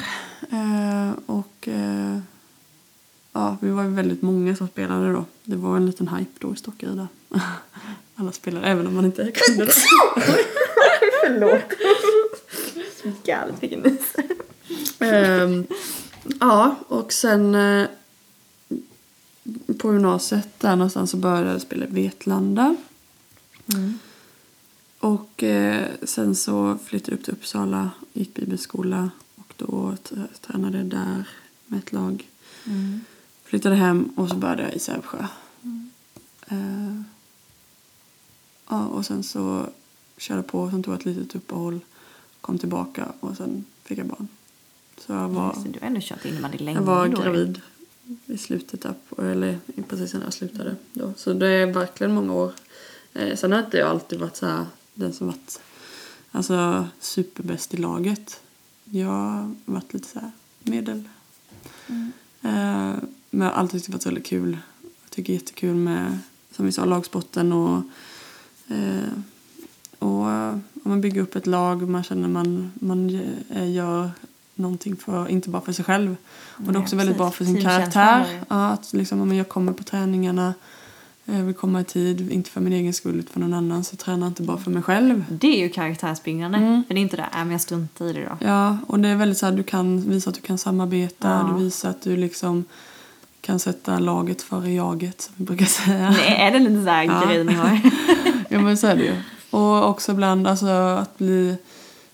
[0.50, 2.18] Eh, Och eh,
[3.32, 5.24] ja, vi var ju väldigt många som spelade då.
[5.44, 7.08] Det var en liten hype då i Stockerud där.
[8.14, 9.74] Alla spelade, även om man inte kunde det.
[13.24, 14.12] Galet vilken nys.
[15.00, 15.66] Ehm,
[16.40, 17.86] ja, och sen eh,
[19.78, 22.76] på gymnasiet där någonstans så började jag spela Vetlanda.
[23.74, 23.98] Mm.
[24.98, 29.96] Och eh, sen så flyttade jag upp till Uppsala, gick bibelskola och då
[30.40, 31.28] tränade jag där
[31.66, 32.28] med ett lag.
[32.66, 33.00] Mm.
[33.44, 35.26] Flyttade hem och så började jag i Sävsjö.
[36.46, 37.00] Eh,
[38.68, 39.66] ja, och sen så
[40.16, 41.80] körde jag på, sen tog jag ett litet uppehåll,
[42.40, 44.28] kom tillbaka och sen fick jag barn.
[44.98, 47.60] Så jag var, Så du har ändå kört innebandy länge jag var gravid
[48.26, 50.76] i slutet på, eller precis när jag slutade.
[50.92, 51.12] Då.
[51.16, 52.52] Så det är verkligen många år.
[53.14, 55.60] Eh, sen har inte jag alltid varit så här, den som varit
[56.30, 58.40] alltså, superbäst i laget.
[58.84, 60.30] Jag har varit lite så här
[60.62, 61.08] medel.
[61.86, 62.12] Mm.
[62.42, 64.58] Eh, men jag har alltid tyckt det varit väldigt kul.
[64.82, 66.18] Jag tycker det är jättekul med,
[66.50, 67.82] som vi sa, lagsporten och
[68.68, 69.12] eh,
[69.98, 73.08] och eh, om man bygger upp ett lag och man känner man, man
[73.72, 74.10] gör
[74.58, 76.16] någonting för, inte bara för sig själv.
[76.30, 78.24] Och det är Nej, också väldigt bra för sin karaktär.
[78.48, 80.54] Ja, att liksom, om jag kommer på träningarna,
[81.24, 83.84] jag vill komma i tid, inte för min egen skull utan för någon annan.
[83.84, 85.24] Så jag tränar inte bara för mig själv.
[85.28, 86.58] Det är ju karaktärsbyggande.
[86.58, 86.84] Mm.
[86.86, 88.46] För det är inte det, äh, men jag struntar i det då.
[88.46, 91.52] Ja, och det är väldigt så här, du kan visa att du kan samarbeta, Ja.
[91.54, 92.64] du visar att du liksom
[93.40, 96.10] kan sätta laget före jaget, som vi brukar säga.
[96.18, 97.24] Nej, är det lite såhär Ja.
[97.26, 97.80] grej ni har?
[98.50, 99.14] Ja men så är det ju.
[99.50, 101.56] Och också ibland alltså att bli,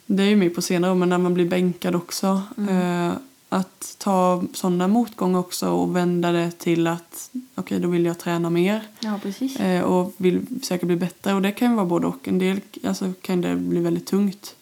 [0.06, 2.42] det är ju mer på senare men när man blir bänkad också.
[2.70, 3.12] Eh,
[3.48, 8.50] att ta sådana motgångar också och vända det till att okej då vill jag träna
[8.50, 9.56] mer ja, precis.
[9.60, 11.34] eh, och vill försöka bli bättre.
[11.34, 12.28] Och det kan ju vara både och.
[12.28, 14.56] En del alltså, kan det bli väldigt tungt.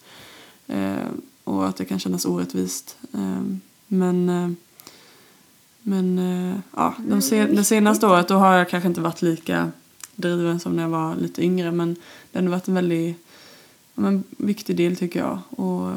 [0.66, 0.94] Eh,
[1.44, 2.96] och att det kan kännas orättvist.
[3.14, 3.42] Eh,
[3.86, 4.50] men eh,
[5.82, 9.70] men eh, ja, de sen, det senaste året då har jag kanske inte varit lika
[10.14, 11.72] driven som när jag var lite yngre.
[11.72, 11.96] Men
[12.32, 13.16] det har varit en väldigt
[13.94, 15.38] ja, men, viktig del tycker jag.
[15.50, 15.90] Och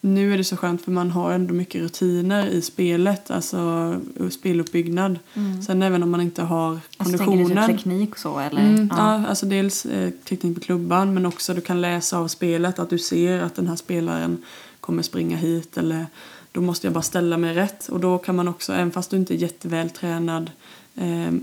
[0.00, 3.94] nu är det så skönt för man har ändå mycket rutiner i spelet, alltså
[4.30, 5.18] speluppbyggnad.
[5.66, 7.68] Sen även om man inte har Alltså, du konditionen.
[7.68, 8.60] typ teknik så eller?
[8.60, 9.26] Mm, ja.
[9.26, 12.98] alltså dels eh, teknik på klubban men också du kan läsa av spelet att du
[12.98, 14.38] ser att den här spelaren
[14.80, 16.06] kommer springa hit eller
[16.52, 19.16] då måste jag bara ställa mig rätt och då kan man också, även fast du
[19.16, 20.50] inte är jättevältränad
[20.94, 21.34] eh, eh,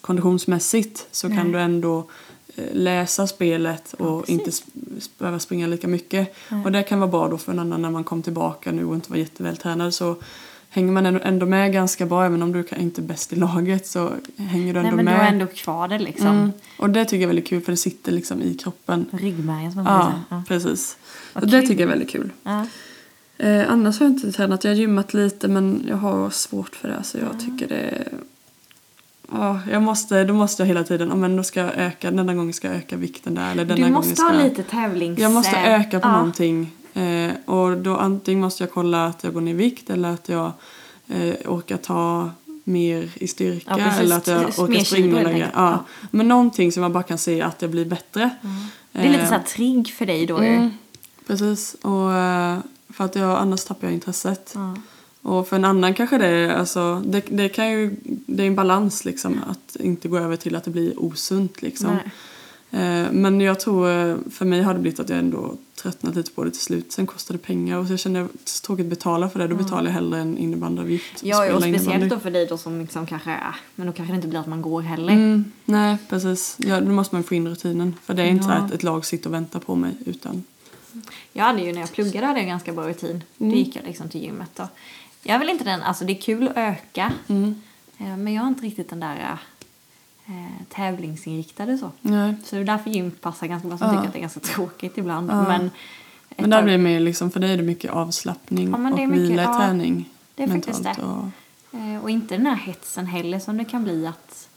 [0.00, 1.36] konditionsmässigt så Nej.
[1.38, 2.04] kan du ändå eh,
[2.72, 4.64] läsa spelet och precis.
[4.66, 6.34] inte behöva springa lika mycket.
[6.48, 6.64] Nej.
[6.64, 8.94] Och det kan vara bra då för en annan när man kom tillbaka nu och
[8.94, 10.16] inte var jättevältränad så
[10.68, 14.10] hänger man ändå- med ganska bra även om du inte är bäst i laget så
[14.36, 15.18] hänger du ändå Nej men du med.
[15.20, 16.26] har ändå kvar det liksom.
[16.26, 16.52] Mm.
[16.78, 19.06] Och det tycker jag är väldigt kul för det sitter liksom i kroppen.
[19.10, 20.36] Ryggmärgen som man Ja.
[20.36, 20.42] Ja.
[20.48, 20.96] precis.
[21.32, 22.30] Så det tycker jag är väldigt kul.
[22.42, 22.66] Ja.
[23.38, 24.64] Eh, annars har jag inte tränat.
[24.64, 28.08] Jag har gymmat lite men jag har svårt för det så jag tycker det är...
[29.32, 32.34] Ja, jag måste, då måste jag hela tiden, om men då ska jag öka, denna
[32.34, 35.18] gången ska jag öka vikten där eller denna Du gången måste ska ha lite tävlings...
[35.18, 36.12] Jag måste eh, öka på ja.
[36.12, 36.70] någonting.
[36.94, 40.28] Eh, och då antingen måste jag kolla att jag går ner i vikt eller att
[40.28, 40.52] jag
[41.08, 42.30] eh, orkar ta
[42.64, 45.50] mer i styrka Ja, eller att jag orkar springa längre.
[45.54, 45.84] Ja.
[46.10, 48.30] Men någonting som jag bara kan se att jag blir bättre.
[48.92, 50.70] Det är lite Eh, såhär trigg för dig då mm,
[51.26, 51.76] Precis.
[51.82, 54.52] Och, eh, för att jag, annars tappar jag intresset.
[54.54, 54.76] Ja.
[55.22, 58.54] Och för en annan kanske det är, alltså, det, det kan ju, det är en
[58.54, 61.90] balans liksom att inte gå över till att det blir osunt liksom.
[62.70, 66.30] Eh, Men jag tror, eh, för mig har det blivit att jag ändå tröttnat lite
[66.30, 66.92] på det till slut.
[66.92, 69.46] Sen kostar det pengar och så jag så tråkigt att betala för det.
[69.48, 71.22] Då betalar jag hellre en innebandyavgift.
[71.22, 72.08] Ja, och speciellt innebandy.
[72.08, 74.46] då för dig då som liksom kanske, ah, men då kanske det inte blir att
[74.46, 75.12] man går heller.
[75.12, 76.56] Mm, nej, precis.
[76.58, 77.94] Ja, då måste man få in rutinen.
[78.04, 78.54] För det är inte så Ja.
[78.56, 80.44] att ett lag sitter och väntar på mig utan
[81.32, 83.22] Jag hade ju när jag pluggade hade jag ganska bra rutin.
[83.36, 84.68] Då gick jag liksom till gymmet då.
[85.22, 87.12] Jag är väl inte den, alltså det är kul att öka.
[87.98, 89.38] eh, Men jag har inte riktigt den där
[90.26, 90.32] eh,
[90.68, 91.90] tävlingsinriktade så.
[92.00, 92.34] Nej.
[92.44, 93.78] Så det är därför gym passar ganska bra.
[93.78, 93.92] Som Ja.
[93.92, 95.30] tycker att det är ganska tråkigt ibland.
[95.30, 95.42] Ja.
[95.48, 95.70] Men,
[96.36, 98.92] Men där tag- blir det mer liksom, för dig är det mycket avslappning Ja, är
[98.92, 100.08] och mycket- vila i ja, träning.
[100.34, 101.04] det är faktiskt mentalt det.
[101.04, 101.24] Och,
[101.74, 104.48] Eh, Och inte den här hetsen heller som det kan bli att,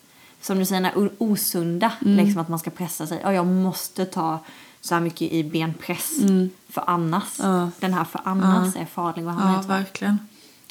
[0.42, 2.26] som du säger, den här osunda, Mm.
[2.26, 3.20] liksom att man ska pressa sig.
[3.24, 4.40] Ja, jag måste ta
[4.82, 6.18] så här mycket i benpress
[6.70, 7.40] för annars.
[7.40, 7.52] Mm.
[7.52, 7.70] Ja.
[7.80, 9.68] Den här för annars är farlig att hamna ja, jag.
[9.68, 10.20] verkligen.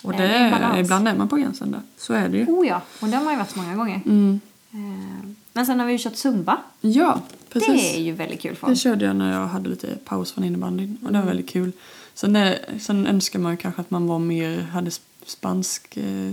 [0.04, 1.80] Och Eh, det det är ibland är man på gränsen där.
[1.98, 2.44] Så är det ju.
[2.46, 4.00] Oh ja, och det har man ju varit många gånger.
[4.06, 4.40] Mm.
[4.72, 6.56] Eh, Men sen har vi ju kört zumba.
[6.80, 7.20] Ja,
[7.52, 7.68] precis.
[7.74, 10.44] Det är ju väldigt kul för Det körde jag när jag hade lite paus från
[10.44, 11.72] innebandyn och det var väldigt kul.
[12.14, 16.32] Sen, är, sen önskar man ju kanske att man var mer, hade sp- spansk, eh,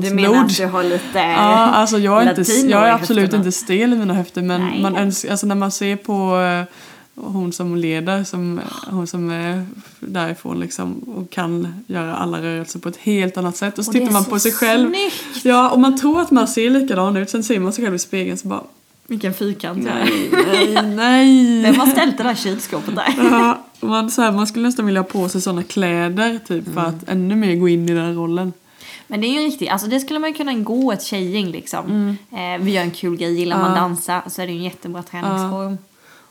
[0.00, 3.52] Du menar att du har lite Ja, alltså jag är, inte, jag är absolut inte
[3.52, 4.82] stel i mina höfter men Nej.
[4.82, 6.36] man önskar, alltså när man ser på
[7.16, 9.66] hon som leder, som, hon som är
[10.00, 13.94] därifrån liksom och kan göra alla rörelser på ett helt annat sätt och så Och
[13.94, 14.88] tittar man på sig själv.
[14.90, 15.44] snyggt.
[15.44, 17.98] Ja, och man tror att man ser likadan ut, sen ser man sig själv i
[17.98, 18.62] spegeln så bara
[19.06, 20.46] Vilken fyrkant jag är.
[20.46, 21.62] nej, nej.
[21.62, 23.14] Vem har ställt det där kylskåpet där?
[23.18, 26.80] Ja, man, så här, man skulle nästan vilja ha på sig sådana kläder typ för
[26.80, 26.84] Mm.
[26.94, 28.52] att ännu mer gå in i den rollen.
[29.08, 32.16] Men det är ju riktigt, alltså det skulle man kunna gå ett tjejgäng liksom.
[32.32, 33.76] Eh, vi gör en kul grej, gillar man Mm.
[33.76, 33.82] Ja.
[33.82, 35.78] dansa så är det ju en jättebra träningsform.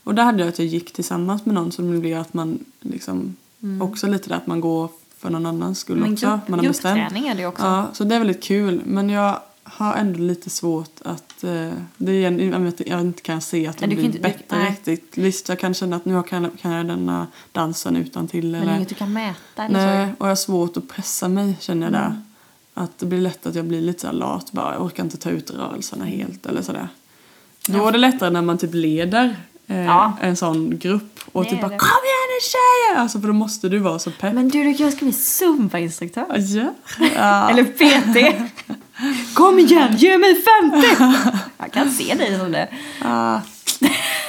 [0.06, 2.60] Och där hade jag att jag gick tillsammans med någon så det blir att man
[2.82, 3.36] liksom
[3.82, 6.08] också lite där att man går för någon annans skull Mm.
[6.10, 6.28] Men också.
[6.28, 7.13] grupp, man har bestämt.
[7.15, 7.63] är det också.
[7.65, 8.82] Ja, så det är väldigt kul.
[8.86, 11.44] Men jag har ändå lite svårt att...
[11.44, 14.06] Eh, det är, en- jag, vet, jag inte kan se att det Nej, du blir
[14.06, 14.70] inte- du- bättre nej.
[14.72, 15.18] riktigt.
[15.18, 18.76] Visst, jag kan känna att nu kan, kan jag denna dansen utan till Men eller,
[18.76, 19.86] inget du kan mäta eller så.
[19.86, 22.10] Nej, och jag har svårt att pressa mig känner jag Mm.
[22.12, 22.22] där.
[22.84, 25.30] Att det blir lätt att jag blir lite så lat, bara jag orkar inte ta
[25.30, 26.88] ut rörelserna helt eller sådär.
[27.68, 29.36] Då är det lättare när man typ leder
[29.67, 30.17] eh, Ja.
[30.21, 31.78] en sån grupp och Det typ bara det.
[31.78, 33.01] kom igen nu tjejer!
[33.01, 34.34] Alltså för då måste du vara så pepp.
[34.34, 36.25] Men du, du kanske ska bli zumba-instruktör?
[36.38, 36.73] Ja.
[37.15, 37.49] ja.
[37.51, 38.36] Eller PT?
[39.34, 40.88] Kom igen, ge mig 50!
[41.58, 42.67] Jag kan se dig som det.
[43.01, 43.39] Ah.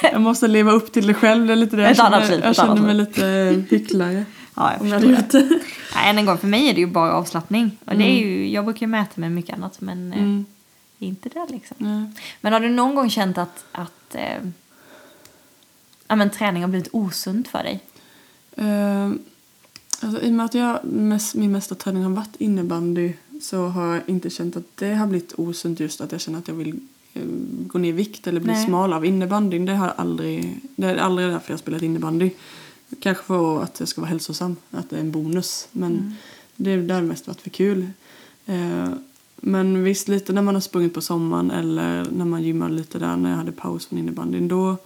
[0.02, 1.82] Jag måste leva upp till det själv, det är lite det.
[1.82, 3.24] Jag Ett annat känner, liv, jag känner mig lite
[3.70, 4.24] hycklare.
[4.54, 5.48] Ja, jag jag förstår det.
[5.94, 7.78] Nej, än en gång, för mig är det ju bara avslappning.
[7.84, 10.44] Och det är ju, jag brukar ju mäta med mycket annat, men eh, Mm.
[10.98, 11.76] inte det liksom.
[11.80, 12.10] Nej.
[12.40, 14.22] Men har du någon gång känt att, att eh,
[16.08, 17.80] ja, men, träning har blivit osunt för dig?
[18.56, 19.10] Eh,
[20.00, 23.94] alltså, I och med att jag, mest, min mesta träning har varit innebandy så har
[23.94, 26.80] jag inte känt att det har blivit osunt just att jag känner att jag vill
[27.14, 27.22] eh,
[27.66, 28.66] gå ner i vikt eller bli Nej.
[28.66, 29.66] smal av innebandyn.
[29.66, 32.30] Det, har aldrig, det är aldrig därför jag har spelat innebandy.
[33.00, 35.68] Kanske för att jag ska vara hälsosam, att det är en bonus.
[35.72, 36.14] Men
[36.56, 37.86] det, det har mest varit för kul.
[38.46, 38.88] Eh,
[39.36, 43.16] men visst, lite när man har sprungit på sommaren eller när man gymmade lite där
[43.16, 44.48] när jag hade paus från innebandyn.
[44.48, 44.76] Då,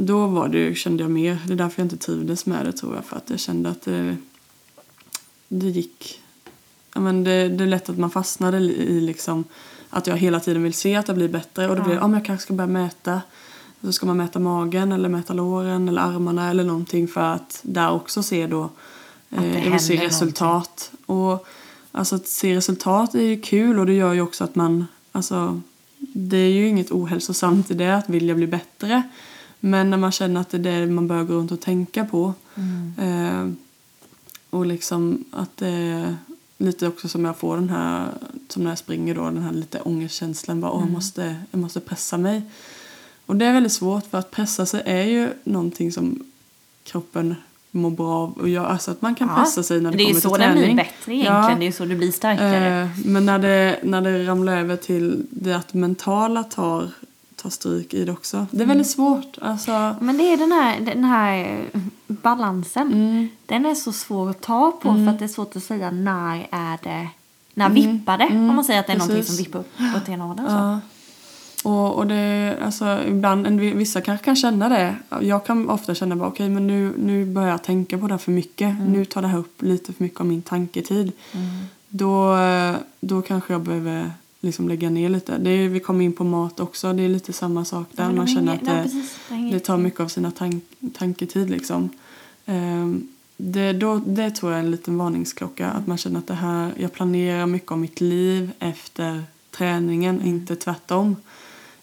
[0.00, 1.38] då var det, kände jag mer.
[1.46, 3.04] Det är därför jag inte trivdes med det tror jag.
[3.04, 4.16] För att jag kände att det,
[5.48, 6.20] det gick...
[6.94, 9.44] Ja, men det, det är lätt att man fastnade i liksom
[9.90, 11.68] att jag hela tiden vill se att jag blir bättre.
[11.68, 13.22] Och då blir det, ja men jag kanske ska börja mäta.
[13.80, 17.90] Så ska man mäta magen eller mäta låren eller armarna eller någonting för att där
[17.90, 18.70] också se då
[19.28, 20.90] det eh, se resultat.
[21.06, 21.46] Och
[21.92, 25.60] alltså att se resultat är ju kul och det gör ju också att man alltså
[25.98, 29.02] det är ju inget ohälsosamt i det att vilja bli bättre.
[29.60, 32.34] Men när man känner att det är det man bör gå runt och tänka på.
[32.98, 33.48] Eh,
[34.50, 36.16] och liksom att det är
[36.58, 38.08] lite också som jag får den här,
[38.48, 40.60] som när jag springer då, den här lite ångestkänslan.
[40.60, 42.42] Bara, Åh, jag, måste, jag måste pressa mig.
[43.26, 46.22] Och det är väldigt svårt för att pressa sig är ju någonting som
[46.84, 47.34] kroppen
[47.70, 48.64] mår bra av och gör.
[48.64, 50.52] Alltså att man kan pressa sig när det, det är ju kommer så till den
[50.52, 50.74] träning.
[50.74, 51.42] blir bättre egentligen.
[51.42, 51.54] Ja.
[51.58, 52.82] Det är ju så du blir starkare.
[52.82, 56.90] Eh, men när det, när det ramlar över till det att mentala tar,
[57.42, 58.46] tar stryk i det också.
[58.50, 58.68] Det är Mm.
[58.68, 59.38] väldigt svårt.
[59.40, 62.92] Alltså, Men det är den här, den här eh, balansen.
[62.92, 63.28] Mm.
[63.46, 66.46] Den är så svår att ta på för att det är svårt att säga när
[66.50, 67.08] är det
[67.54, 68.26] när vippar det?
[68.26, 69.22] Om man säger att det är någonting Mm.
[69.26, 69.36] Precis.
[69.36, 70.44] som vippar upp åt ena hållet.
[70.48, 70.80] Ja.
[71.64, 74.96] Och, och det, alltså, ibland, vissa kanske kan känna det.
[75.20, 78.18] Jag kan ofta känna bara okej men nu, nu börjar jag tänka på det här
[78.18, 78.70] för mycket.
[78.70, 78.92] Mm.
[78.92, 81.12] Nu tar det här upp lite för mycket av min tanketid.
[81.88, 82.36] Då,
[83.00, 85.38] då kanske jag behöver liksom lägga ner lite.
[85.38, 86.92] Det är, vi kommer in på mat också.
[86.92, 88.12] Det är lite samma sak där.
[88.12, 88.90] Man känner att det.
[89.52, 90.64] Det tar mycket av sina tank,
[90.98, 91.88] tanketid liksom.
[92.46, 95.70] Ehm, det, då, det tror jag är en liten varningsklocka.
[95.70, 100.56] Att man känner att det här, jag planerar mycket av mitt liv efter träningen, inte
[100.56, 101.16] tvärtom.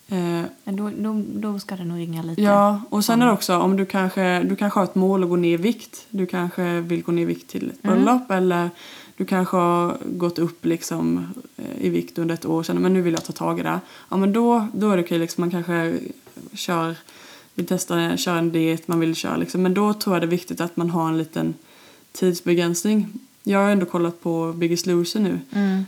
[0.08, 2.42] Eh, då, då, då ska det nog ringa lite.
[2.42, 5.30] ja, och sen är det också om du kanske, du kanske har ett mål att
[5.30, 6.06] gå ner i vikt.
[6.10, 8.70] Du kanske vill gå ner i vikt till ett bröllop eller
[9.18, 12.94] du kanske har gått upp liksom eh, i vikt under ett år och känner men
[12.94, 13.80] nu vill jag ta tag i det.
[14.10, 16.00] Ja men då, då är det okej liksom man kanske
[16.54, 16.96] kör
[17.56, 19.62] vill testa köra en diet, man vill köra liksom.
[19.62, 21.54] Men då tror jag det är viktigt att man har en liten
[22.12, 23.20] tidsbegränsning.
[23.48, 25.40] Jag har ändå kollat på Biggest Loser nu.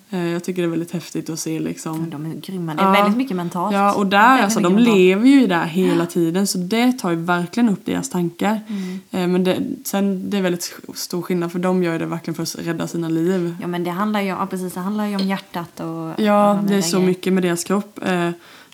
[0.09, 2.73] Eh, Jag tycker det är väldigt häftigt att se liksom De är grymma.
[2.73, 2.91] Det är Ja.
[2.91, 3.73] väldigt mycket mentalt.
[3.75, 4.97] Ja, och där alltså, de mentalt.
[4.97, 8.59] lever ju där hela tiden så det tar ju verkligen upp deras tankar.
[8.67, 8.99] Mm.
[9.11, 12.43] Eh, Men det, sen det är väldigt stor skillnad för de gör det verkligen för
[12.43, 13.55] att rädda sina liv.
[13.61, 16.23] Ja men det handlar ju, ja, precis, det handlar ju om hjärtat och...
[16.23, 17.07] Ja, det är så grejer.
[17.07, 17.99] mycket med deras kropp.
[18.05, 18.29] Eh,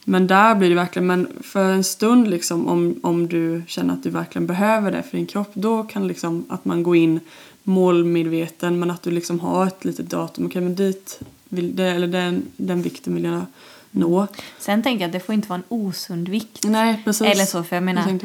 [0.06, 4.04] Men där blir det verkligen, men för en stund liksom om, om du känner att
[4.04, 7.19] du verkligen behöver det för din kropp då kan liksom att man går in
[7.63, 10.45] målmedveten men att du liksom har ett litet datum.
[10.45, 13.45] Okej men dit, vill det, eller den, den vikten vill jag
[13.91, 14.28] nå.
[14.60, 16.63] Sen tänker jag att det får inte vara en osund vikt.
[16.63, 17.28] Nej precis.
[17.28, 18.23] Eller så, för jag menar, Jag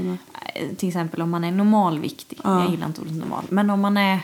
[0.54, 2.38] eh, till exempel om man är normalviktig.
[2.44, 2.62] Ja.
[2.62, 3.44] Jag gillar inte ordet normal.
[3.48, 4.20] Men om man är,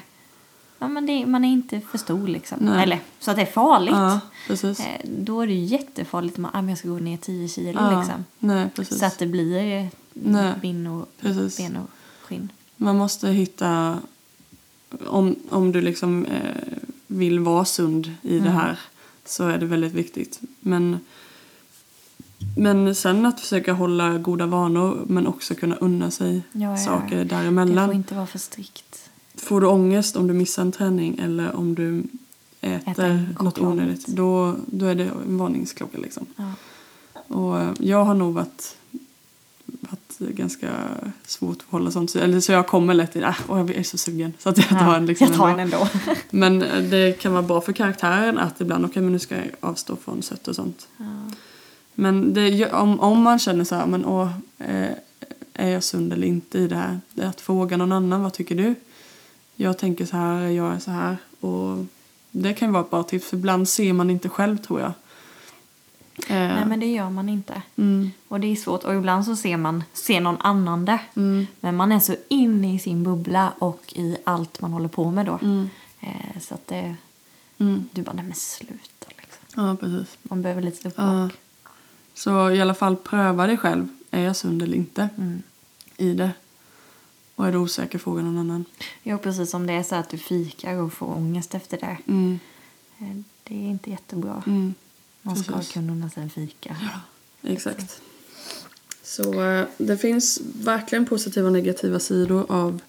[0.78, 2.58] ja men det, man är inte för stor liksom.
[2.60, 2.82] Nej.
[2.82, 3.94] Eller så att det är farligt.
[3.94, 4.80] Ja, precis.
[4.80, 7.48] Eh, Då är det ju jättefarligt om man, ah, men jag ska gå ner 10
[7.48, 8.24] kilo Ja, liksom.
[8.38, 8.98] Nej, precis.
[8.98, 10.52] Så att det blir Nej.
[10.62, 11.56] ben och, Precis.
[11.56, 11.90] ben och
[12.22, 12.52] skinn.
[12.76, 13.98] Man måste hitta,
[15.06, 16.40] om, om du liksom eh,
[17.06, 18.44] vill vara sund i Mm.
[18.44, 18.78] det här
[19.26, 20.40] så är det väldigt viktigt.
[20.60, 20.98] Men,
[22.56, 27.24] men sen att försöka hålla goda vanor men också kunna unna sig Ja, ja, saker
[27.24, 27.76] däremellan.
[27.76, 29.10] Det får inte vara för strikt.
[29.34, 32.02] Får du ångest om du missar en träning eller om du
[32.60, 36.26] äter, Äter något onödigt då, då är det en varningsklocka liksom.
[37.28, 38.76] Och eh, jag har nog varit
[40.18, 40.70] ganska
[41.26, 42.14] svårt att hålla sånt.
[42.14, 44.32] Eller så jag kommer lätt till, äh, åh, jag är så sugen.
[44.38, 45.62] Så att jag tar en liksom jag tar ändå.
[45.62, 45.88] en ändå.
[46.30, 49.46] Men eh, det kan vara bra för karaktären att ibland, okej men nu ska jag
[49.60, 50.88] avstå från sött och sånt.
[50.96, 51.04] Ja.
[51.94, 54.90] Men det, om, om man känner så här, men åh, eh,
[55.54, 57.00] är jag sund eller inte i det här?
[57.22, 58.74] Att fråga någon annan, vad tycker du?
[59.56, 61.16] Jag tänker så här, jag är så här.
[61.40, 61.86] Och
[62.30, 64.92] det kan vara ett bra tips, för ibland ser man inte själv tror jag.
[66.18, 67.62] Eh, Nej men det gör man inte.
[67.76, 68.84] mm, Och det är svårt.
[68.84, 70.98] Och ibland så ser man ser någon annan det.
[71.16, 75.10] mm, Men man är så inne i sin bubbla och i allt man håller på
[75.10, 75.38] med då.
[75.42, 76.96] mm, Eh, så att det,
[77.58, 77.88] mm.
[77.92, 79.66] du bara, nej men sluta liksom.
[79.66, 80.18] Ja, precis.
[80.22, 81.32] Man behöver lite uppvak.
[81.32, 81.36] Ja.
[82.14, 83.88] Så i alla fall pröva dig själv.
[84.10, 85.42] Är jag sund eller inte Mm.
[85.96, 86.30] i det?
[87.34, 88.64] Och är du osäker, fråga någon annan.
[89.02, 91.96] Ja, precis som det är så att du fikar och får ångest efter det.
[92.06, 92.38] Mm,
[92.98, 94.42] Eh, Det är inte jättebra.
[94.46, 94.74] mm,
[95.26, 95.72] Man ska precis.
[95.72, 96.76] kunna unna sig en fika.
[97.42, 98.00] exakt.
[99.02, 102.80] Så eh, det finns verkligen positiva och negativa sidor av,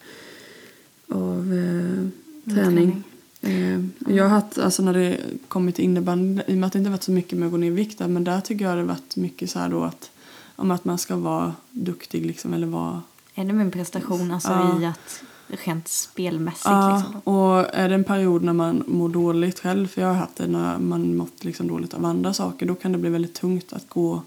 [1.10, 3.04] av eh, träning.
[3.41, 3.80] Eh,
[4.15, 6.91] jag har haft, alltså när det kommit till innebandy, i och med att det inte
[6.91, 8.84] varit så mycket med att gå ner i vikt där, men där tycker jag det
[8.84, 10.12] varit mycket så här då att
[10.56, 13.02] om att man ska vara duktig liksom eller vara
[13.36, 14.82] Är det med en prestation, alltså Ja.
[14.82, 17.19] i att rent spelmässigt Ja, liksom?
[17.34, 20.47] och är det en period när man mår dåligt själv, för jag har haft det
[20.47, 23.89] när man mått liksom dåligt av andra saker, då kan det bli väldigt tungt att
[23.89, 24.21] gå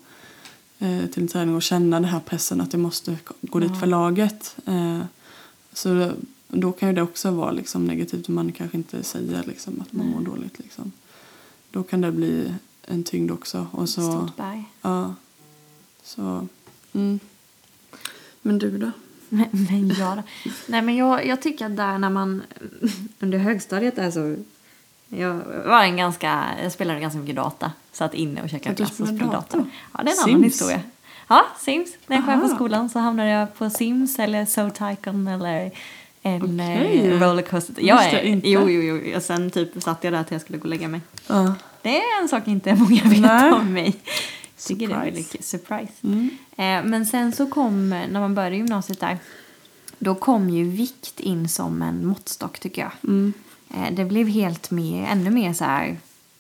[0.78, 3.81] eh, till en träning och känna den här pressen att jag måste gå dit Ja.
[3.81, 4.57] för laget.
[4.66, 5.00] Eh,
[5.72, 6.11] så då,
[6.48, 9.92] då kan ju det också vara liksom negativt om man kanske inte säger liksom att
[9.92, 10.14] man Nej.
[10.14, 10.59] mår dåligt.
[10.59, 10.92] Liksom.
[11.70, 13.66] Då kan det bli en tyngd också.
[13.72, 14.64] Och så, Stort berg.
[14.83, 15.14] ja,
[16.02, 16.48] så,
[16.92, 17.20] mm.
[18.42, 18.90] Men du då?
[19.28, 20.22] Men, men jag?
[20.66, 22.42] Nej men jag, jag tycker att där när man
[23.18, 24.36] under högstadiet där så
[25.08, 25.34] jag
[25.66, 27.72] var en ganska, jag spelade ganska mycket data.
[27.92, 29.66] Satt inne och käkade glass och spelade data?
[29.92, 30.28] Ja, det är en Sims?
[30.28, 30.80] annan historia.
[31.28, 31.90] Ja, Sims.
[32.06, 35.70] När jag själv på skolan så hamnade jag på Sims eller Soul Tycoon eller
[36.22, 37.74] en eh, rollercoaster.
[37.78, 38.48] Jag är, inte.
[38.48, 39.16] jo, jo, jo.
[39.16, 41.00] Och sen typ satt jag där till jag skulle gå och lägga mig.
[41.26, 41.54] Ja.
[41.82, 43.52] Det är en sak inte många vet Nej.
[43.52, 43.96] om mig.
[44.66, 45.42] Tycker det är Surprise.
[45.42, 45.92] Surprise.
[46.03, 46.31] Mm.
[46.51, 49.18] Eh, men sen så kom, när man började gymnasiet där,
[49.99, 52.92] då kom ju vikt in som en måttstock tycker jag.
[53.03, 53.33] Mm.
[53.75, 55.97] Eh, det blev helt mer, ännu mer så här,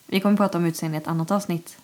[0.06, 1.76] vi kommer prata om utseende i ett annat avsnitt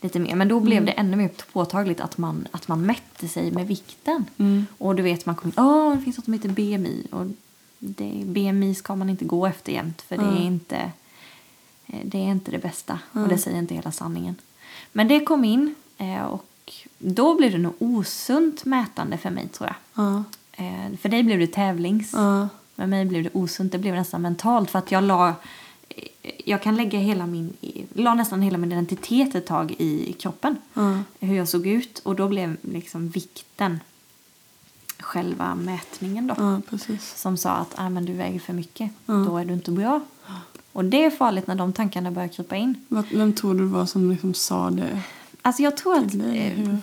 [0.00, 0.86] lite mer, men då blev Mm.
[0.86, 4.24] det ännu mer påtagligt att man, att man mätte sig med vikten.
[4.38, 4.66] Mm.
[4.78, 7.26] Och du vet, man kom åh det finns något som heter BMI och
[7.78, 10.36] det, BMI ska man inte gå efter jämt för det Mm.
[10.36, 10.76] är inte
[11.86, 13.24] eh, det är inte det bästa Mm.
[13.24, 14.36] och det säger inte hela sanningen.
[14.92, 16.46] Men det kom in eh, och
[16.98, 20.04] då blev det nog osunt mätande för mig tror jag.
[20.04, 20.24] Ja.
[20.52, 22.10] Eh, För dig blev det tävlings.
[22.12, 22.48] Ja.
[22.74, 23.72] Med mig blev det osunt.
[23.72, 25.34] Det blev nästan mentalt för att jag la
[26.44, 27.52] jag kan lägga hela min,
[27.94, 30.56] la nästan hela min identitet ett tag i kroppen.
[30.74, 30.98] Ja.
[31.20, 33.80] Hur jag såg ut och då blev liksom vikten
[34.98, 36.60] själva mätningen då.
[36.70, 37.20] precis.
[37.20, 39.14] Som sa att ah, men du väger för mycket, Ja.
[39.14, 40.00] då är du inte bra.
[40.72, 42.74] Och det är farligt när de tankarna börjar krypa in.
[42.88, 45.00] Vad- Vem tror du var som liksom sa det
[45.42, 46.14] Alltså jag tror att...
[46.14, 46.74] eh,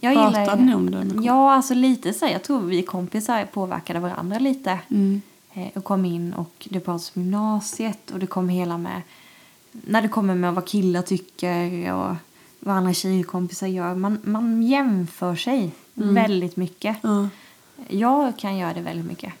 [0.00, 1.04] Jag pratade gillar, ni om det?
[1.04, 2.26] med Ja, alltså lite så.
[2.26, 4.78] Jag tror vi kompisar påverkade varandra lite.
[4.88, 5.22] Mm.
[5.54, 9.02] Eh, Och kom in och det pratades om gymnasiet och det kom hela med...
[9.72, 12.14] När det kommer med vad killar tycker och
[12.60, 13.94] vad andra tjejkompisar gör.
[13.94, 16.96] Man, man jämför sig väldigt mycket.
[17.02, 17.28] Ja.
[17.88, 19.32] Jag kan göra det väldigt mycket.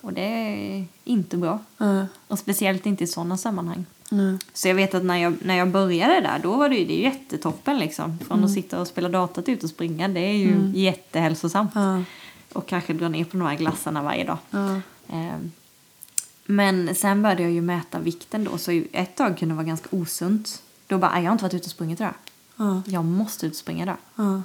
[0.00, 1.58] Och det är inte bra.
[1.78, 2.06] Ja.
[2.28, 3.84] Och speciellt inte i sådana sammanhang.
[4.10, 4.38] Nej.
[4.52, 6.94] Så jag vet att när jag, när jag började där, då var det ju det
[7.00, 8.18] jättetoppen liksom.
[8.18, 11.70] Från att sitta och spela data till ut och springa, det är ju jättehälsosamt.
[11.74, 12.02] Ja.
[12.52, 14.38] Och kanske dra ner på de här glassarna varje dag.
[14.50, 14.80] Ja.
[15.08, 15.52] Ehm,
[16.46, 19.96] Men sen började jag ju mäta vikten då, så ett tag kunde det vara ganska
[19.96, 20.62] osunt.
[20.86, 22.14] Då bara, "Nej, jag har inte varit ute och sprungit idag.
[22.56, 22.82] Ja.
[22.86, 23.82] Jag måste ut och springa
[24.16, 24.42] idag.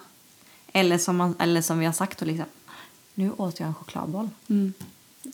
[0.73, 2.45] Eller som, man, eller som vi har sagt då liksom,
[3.13, 4.29] nu åt jag en chokladboll.
[4.47, 4.73] Mm.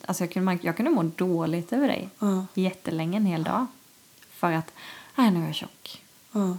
[0.05, 2.45] Alltså jag kunde, jag kunde må dåligt över dig Ja.
[2.53, 3.65] jättelänge, en hel dag.
[4.29, 4.71] För att,
[5.15, 6.03] nej nu är jag tjock.
[6.31, 6.57] Ja.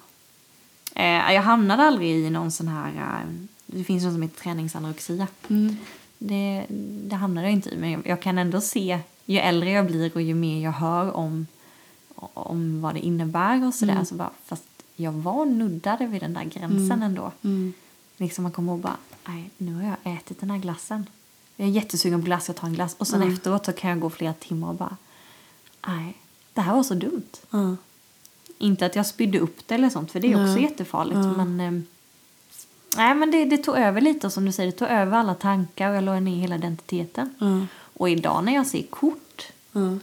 [0.95, 3.33] Eh, jag hamnade aldrig i någon sån här, eh,
[3.67, 5.27] det finns något som heter träningsanorexia.
[5.49, 5.77] Mm.
[6.19, 6.67] Det,
[7.09, 10.15] det hamnade jag inte i, men jag, jag kan ändå se, ju äldre jag blir
[10.15, 11.47] och ju mer jag hör om,
[12.35, 14.65] om vad det innebär och sådär, så bara, fast
[14.97, 17.33] jag var nuddade vid den där gränsen ändå.
[17.43, 17.73] Mm.
[18.17, 18.97] Liksom man kommer ihåg bara,
[19.29, 21.07] nej nu har jag ätit den här glassen.
[21.57, 22.95] Jag är jättesugen på glass, jag tar en glass.
[22.99, 24.97] Och sen efteråt så kan jag gå flera timmar och bara,
[25.87, 26.17] nej,
[26.55, 27.23] det här var så dumt.
[27.51, 27.77] Ja.
[28.59, 30.63] Inte att jag spydde upp det eller sånt, för det är också Nej.
[30.63, 31.37] jättefarligt.
[31.37, 31.85] Men, ehm,
[32.97, 35.91] nej, men det, det tog över lite, som du säger, det tog över alla tankar
[35.91, 37.69] och jag la ner hela identiteten.
[37.95, 39.97] Och idag när jag ser kort, eh,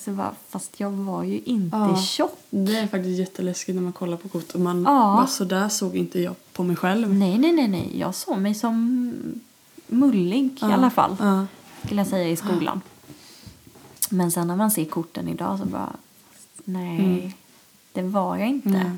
[0.00, 1.96] så bara, fast jag var ju inte Ja.
[1.96, 2.38] tjock.
[2.50, 5.16] Det är faktiskt jätteläskigt när man kollar på kort och man Ja.
[5.16, 7.14] bara så där såg inte jag på mig själv.
[7.14, 7.98] Nej, nej, nej, nej.
[7.98, 9.12] Jag såg mig som
[9.92, 11.16] mullig i alla fall.
[11.20, 11.46] Ja.
[11.84, 12.80] skulle jag säga i skolan.
[14.10, 15.92] Men sen när man ser korten idag så bara,
[16.64, 17.36] nej,
[17.92, 18.92] det var jag inte.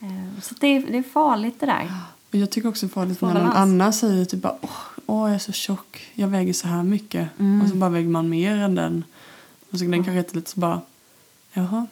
[0.00, 0.40] Mm.
[0.42, 1.92] Så det är, det är farligt det där.
[2.30, 4.70] Och jag tycker också det är farligt när någon annan säger typ bara åh,
[5.06, 7.28] åh, jag är så tjock, jag väger så här mycket.
[7.38, 7.62] Mm.
[7.62, 9.04] Och så bara väger man mer än den.
[9.70, 10.80] Och så den kanske äter lite så bara,
[11.52, 11.86] jaha,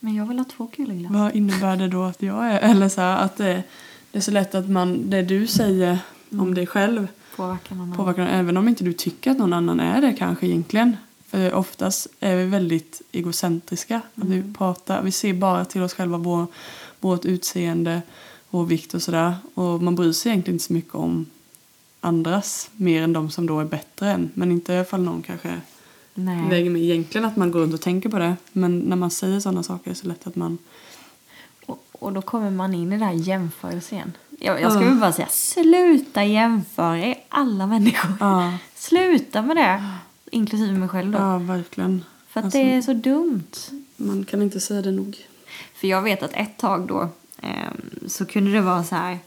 [0.00, 2.58] Men jag vill ha två kulor vad innebär det då att jag är?
[2.70, 3.62] Eller så här, att det,
[4.10, 5.98] det är så lätt att man, det du säger
[6.30, 6.42] Mm.
[6.42, 7.96] om dig själv Påverkar någon annan.
[7.96, 10.96] påverkar även om inte du tycker att någon annan är det kanske egentligen.
[11.26, 14.00] För oftast är vi väldigt egocentriska.
[14.14, 14.42] Att Mm.
[14.42, 16.46] vi, pratar, vi ser bara till oss själva vår,
[17.00, 18.02] vårt utseende,
[18.50, 19.34] vår vikt och sådär.
[19.54, 21.26] Och man bryr sig egentligen inte så mycket om
[22.00, 24.30] andras mer än de som då är bättre än.
[24.34, 25.60] Men inte ifall någon kanske
[26.14, 26.68] Nej.
[26.70, 28.36] med egentligen att man går runt och tänker på det.
[28.52, 30.58] Men när man säger sådana saker är det så lätt att man...
[31.66, 34.12] Och, och då kommer man in i det här jämförelsen igen.
[34.38, 34.78] Jag, jag Ja.
[34.78, 38.10] väl bara säga, sluta jämföra er alla människor.
[38.20, 39.84] Ja, Sluta med det.
[40.30, 41.18] Inklusive mig själv då.
[41.18, 42.04] ja verkligen.
[42.28, 43.50] För att Alltså, det är så dumt.
[43.96, 45.16] Man kan inte säga det nog.
[45.74, 47.08] För jag vet att ett tag då
[47.42, 49.18] ehm, så kunde det vara så här.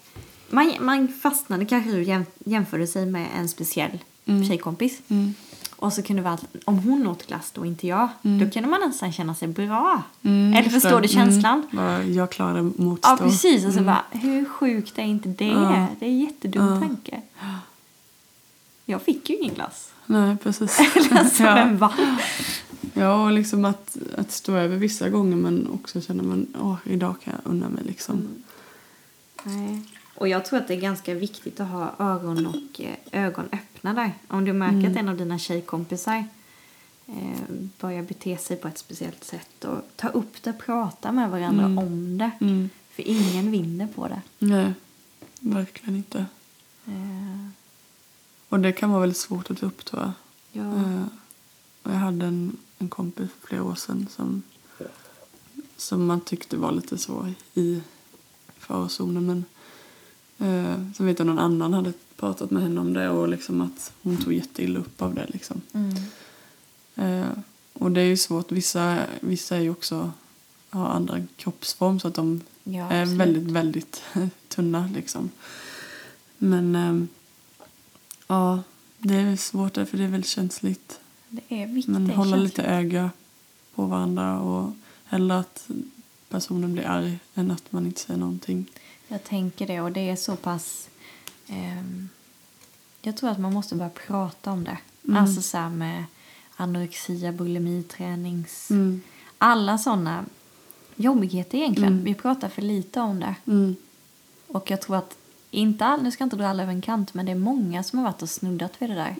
[0.49, 4.45] Man, man fastnade kanske att jäm, jämförde sig med en speciell Mm.
[4.47, 5.01] tjejkompis.
[5.07, 5.33] Mm.
[5.81, 8.09] Och så kunde det vara att om hon åt glass då inte jag.
[8.21, 10.03] Då kunde man nästan känna sig bra.
[10.21, 11.01] Mm, Eller förstår det.
[11.01, 11.67] du känslan?
[11.73, 12.13] Mm.
[12.13, 13.09] Jag klarar motstå.
[13.09, 13.65] Ja precis.
[13.65, 15.45] Och så bara, hur sjukt är inte det?
[15.45, 15.87] Ja.
[15.99, 16.79] Det är en jättedum Ja.
[16.79, 17.21] tanke.
[18.85, 19.91] Jag fick ju ingen glass.
[20.05, 20.79] Nej, precis.
[21.11, 21.55] alltså, ja.
[21.55, 21.93] vem va?
[22.93, 27.15] ja, och liksom att, att stå över vissa gånger men också känna man, åh, idag
[27.23, 28.15] kan jag unna mig liksom.
[28.15, 28.43] Mm.
[29.43, 29.81] Nej.
[30.15, 33.70] Och jag tror att det är ganska viktigt att ha öron och eh, ögon öppna
[33.81, 34.13] där.
[34.27, 34.91] Om du märker Mm.
[34.91, 36.25] att en av dina tjejkompisar
[37.07, 37.41] eh,
[37.79, 41.77] börjar bete sig på ett speciellt sätt och ta upp det, prata med varandra Mm.
[41.77, 42.31] om det.
[42.41, 42.69] Mm.
[42.89, 44.21] För ingen vinner på det.
[44.39, 44.73] Nej,
[45.39, 46.25] verkligen inte.
[46.87, 47.47] Eh,
[48.49, 50.11] Och det kan vara väldigt svårt att ta upp tror jag.
[50.63, 50.75] ja.
[50.75, 51.03] Eh,
[51.83, 54.43] jag hade en, en kompis för flera år sedan som,
[55.77, 57.81] som man tyckte var lite så i
[58.57, 59.25] farozonen.
[59.25, 59.45] Men
[60.41, 63.93] eh, sen vet jag någon annan hade pratat med henne om det och liksom att
[64.01, 65.25] hon tog jätteilla upp av det.
[65.27, 65.61] Liksom.
[65.73, 65.95] Mm.
[66.95, 67.29] Eh,
[67.73, 68.51] och det är ju svårt.
[68.51, 70.11] Vissa, vissa är ju också
[70.69, 74.03] har andra kroppsform så att de Ja, är väldigt, väldigt
[74.47, 75.29] tunna liksom.
[76.37, 77.07] Men ehm,
[78.27, 78.63] ja,
[78.97, 80.99] det är svårt där för det är väldigt känsligt.
[81.29, 81.93] Det är viktigt.
[81.93, 82.57] Men hålla känsligt.
[82.57, 83.09] lite öga
[83.75, 84.73] på varandra och
[85.05, 85.69] hellre att
[86.29, 88.65] personen blir arg än att man inte säger någonting.
[89.11, 90.89] Jag tänker det och det är så pass...
[91.47, 92.09] ehm,
[93.01, 94.77] jag tror att man måste börja prata om det.
[95.07, 95.17] Mm.
[95.17, 96.03] Alltså så med
[96.55, 98.69] anorexia, bulimi, tränings...
[98.69, 99.01] Mm.
[99.37, 100.25] Alla sådana
[100.95, 101.93] jobbigheter egentligen.
[101.93, 102.03] Mm.
[102.03, 103.35] Vi pratar för lite om det.
[103.47, 103.75] Mm.
[104.47, 105.17] Och jag tror att,
[105.51, 107.83] inte all, nu ska jag inte dra alla över en kant, men det är många
[107.83, 109.15] som har varit och snuddat vid det där.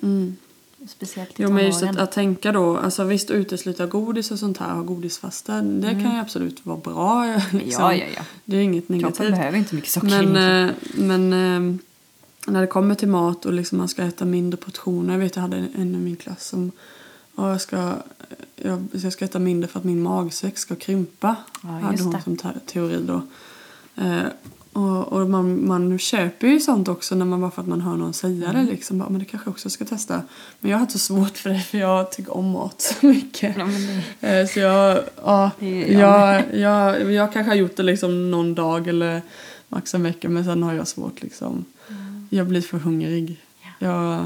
[0.82, 0.88] Mm.
[0.88, 4.58] Speciellt i Jo men just att, att tänka då, alltså visst utesluta godis och sånt
[4.58, 7.26] här, ha godisfasta, det kan ju absolut vara bra.
[7.52, 7.60] Liksom.
[7.60, 7.70] Mm.
[7.70, 8.24] Ja, ja, ja.
[8.46, 9.32] Det är inget Kroppen negativt.
[9.32, 10.26] behöver inte mycket socker.
[10.26, 11.78] Men, eh, men eh,
[12.48, 15.14] när det kommer till mat och liksom man ska äta mindre portioner.
[15.14, 16.72] Jag vet jag hade en, i min klass som
[17.36, 17.94] ja, jag, ska,
[18.56, 21.36] jag, jag ska äta mindre för att min magsäck ska krympa.
[21.64, 22.22] Ja, hade hon det.
[22.22, 23.22] som te- teori då.
[24.74, 27.96] Och, och man, man köper ju sånt också när man bara för att man hör
[27.98, 28.66] någon säga Mm.
[28.66, 28.98] det liksom.
[29.00, 30.22] Bara, men det kanske också ska testa.
[30.60, 33.56] Men jag har inte så svårt för det för jag tycker om mat så mycket.
[33.58, 33.88] Ja, men
[34.20, 38.56] det, Eh, Så jag, ja, jag jag, jag, jag kanske har gjort det liksom någon
[38.56, 39.22] dag eller
[39.70, 41.66] max en vecka men sen har jag svårt liksom.
[42.30, 43.40] Jag blir för hungrig.
[43.80, 44.26] Jag,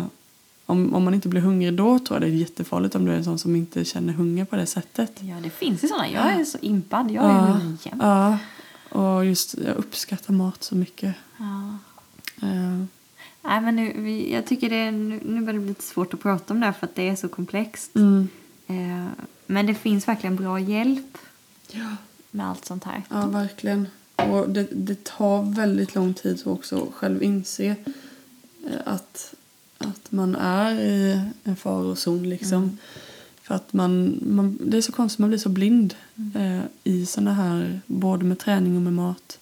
[0.65, 3.15] om, om man inte blir hungrig då tror jag det är jättefarligt om du är
[3.15, 5.11] en sån som inte känner hunger på det sättet.
[5.19, 6.09] ja, det finns ju sådana.
[6.09, 7.11] Jag är så impad.
[7.11, 8.01] Jag är Ja, hungrig jämt.
[8.01, 8.37] ja,
[8.89, 11.15] och just jag uppskattar mat så mycket.
[11.37, 11.77] Ja.
[12.47, 12.83] Eh,
[13.47, 16.19] Nej, men nu, vi, jag tycker det nu, nu börjar det bli lite svårt att
[16.21, 17.95] prata om det här för att det är så komplext.
[17.95, 18.27] mm.
[18.67, 19.07] Eh,
[19.45, 21.17] men det finns verkligen bra hjälp
[21.71, 21.95] Ja.
[22.31, 23.03] med allt sånt här.
[23.09, 23.87] Ja, verkligen.
[24.15, 27.75] Och det, det tar väldigt lång tid att också själv inse eh,
[28.85, 29.33] att,
[29.77, 32.77] att man är i en farozon liksom.
[33.47, 35.95] För att man, man, det är så konstigt, man blir så blind
[36.35, 39.39] eh, i såna här, både med träning och med mat.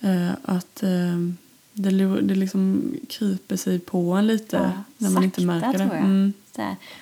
[0.00, 1.18] Eh, att eh,
[1.72, 1.90] det,
[2.20, 5.84] det liksom kryper sig på en lite Ja, när man inte sakta, märker det.
[5.84, 6.32] Mm.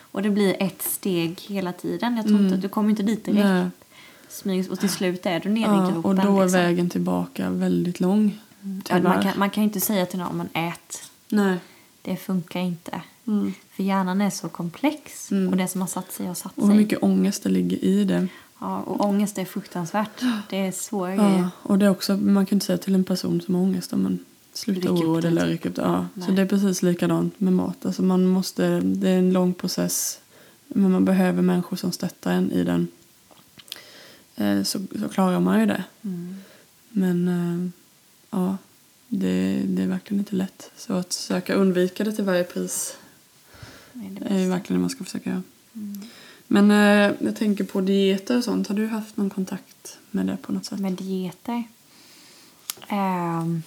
[0.00, 2.16] Och det blir ett steg hela tiden.
[2.16, 2.46] Jag tror Mm.
[2.46, 3.44] inte du kommer inte dit direkt.
[3.44, 3.66] Nej.
[4.28, 6.04] Smygs, och till slut är du nere i Ja, gropen.
[6.04, 6.60] och då är liksom.
[6.60, 8.38] vägen tillbaka väldigt lång.
[8.88, 11.10] Ja, man, kan, man kan inte säga till någon, men ät.
[11.28, 11.56] Nej.
[12.02, 13.00] Det funkar inte.
[13.26, 13.52] Mm.
[13.70, 15.30] För hjärnan är så komplex.
[15.32, 15.48] Mm.
[15.48, 16.76] Och det som har satt sig har satt Och hur sig.
[16.76, 18.28] mycket ångest det ligger i det.
[18.58, 20.20] Ja, och ångest är fruktansvärt.
[20.50, 21.38] Det är svåra grejer.
[21.38, 23.92] Ja, och det är också, man kan inte säga till en person som har ångest
[23.92, 24.18] att man
[24.52, 25.50] sluta Ryck upp oroa dig eller typ.
[25.50, 25.82] rycka upp det.
[25.82, 26.06] Ja.
[26.26, 27.86] Så det är precis likadant med mat.
[27.86, 30.20] Alltså man måste, det är en lång process.
[30.68, 32.88] Men man behöver människor som stöttar en i den.
[34.36, 35.84] Eh, Så, så klarar man ju det.
[36.02, 36.36] Mm.
[36.90, 37.70] Men eh,
[38.30, 38.56] ja,
[39.08, 40.70] det, det är verkligen inte lätt.
[40.76, 42.96] Så att försöka undvika det till varje pris
[43.96, 44.48] Det är ju bästa.
[44.56, 45.42] verkligen det man ska försöka göra.
[45.74, 46.00] Mm.
[46.46, 48.68] Men eh, jag tänker på dieter och sånt.
[48.68, 50.78] Har du haft någon kontakt med det på något sätt?
[50.80, 51.64] Med dieter.
[52.88, 53.62] Ehm.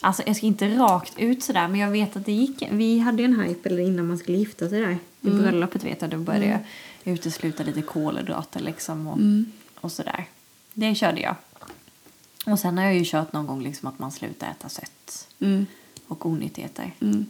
[0.00, 2.62] Alltså jag ska inte rakt ut sådär men jag vet att det gick.
[2.70, 4.98] Vi hade ju en hype eller innan man skulle gifta sig där.
[5.20, 5.38] I Mm.
[5.42, 6.60] bröllopet vet jag då började jag
[7.14, 9.52] utesluta lite kolhydrater liksom och, Mm.
[9.80, 10.24] och sådär.
[10.74, 11.34] Det körde jag.
[12.46, 15.66] Och sen har jag ju kört någon gång liksom att man slutar äta sött Mm.
[16.12, 16.92] Och onyttigheter.
[17.00, 17.26] Mm.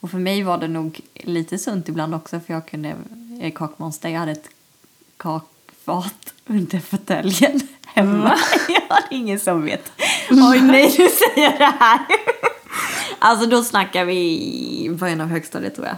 [0.00, 2.96] Och för mig var det nog lite sunt ibland också för jag kunde,
[3.30, 4.48] jag är kakmonster, jag hade ett
[5.16, 8.36] kakfat under fåtöljen hemma.
[8.68, 9.92] Ja, det är ingen som vet.
[10.30, 12.00] Oj nej, du säger det här.
[13.18, 15.96] Alltså då snackar vi början av högstadiet tror jag.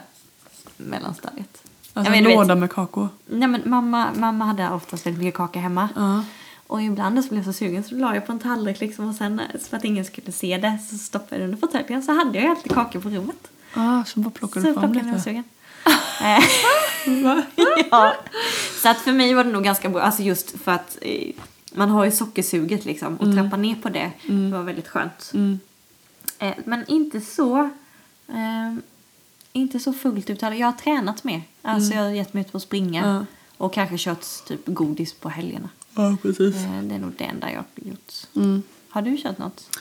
[0.76, 1.62] Mellanstadiet.
[1.92, 3.08] Alltså en låda med kakor.
[3.26, 5.88] Nej men mamma, mamma hade oftast väldigt mycket kaka hemma.
[5.96, 6.24] Ja.
[6.68, 9.14] Och ibland så blev jag så sugen så la jag på en tallrik liksom och
[9.14, 12.38] sen för att ingen skulle se det så stoppade jag det under fåtöljen så hade
[12.38, 13.48] jag alltid kakor på rummet.
[13.74, 15.20] Ah, så bara plockar Så du fram plockade lite.
[15.24, 15.44] sugen.
[17.90, 18.14] ja.
[18.82, 21.30] Så att för mig var det nog ganska bra, alltså just för att eh,
[21.72, 24.10] man har ju sockersuget liksom och trappa ner på det
[24.52, 25.30] var väldigt skönt.
[25.34, 25.60] Mm.
[26.38, 27.58] Eh, men inte så,
[28.28, 28.74] eh,
[29.52, 30.42] inte så fullt ut.
[30.42, 31.42] Jag har tränat mer.
[31.62, 33.26] Alltså jag har gett mig ut på att springa Ja.
[33.56, 35.68] och kanske kört typ godis på helgerna.
[36.02, 36.54] Ja, precis.
[36.56, 38.12] Eh, det är nog det enda jag har gjort.
[38.36, 38.62] Mm.
[38.88, 39.78] Har du kört något?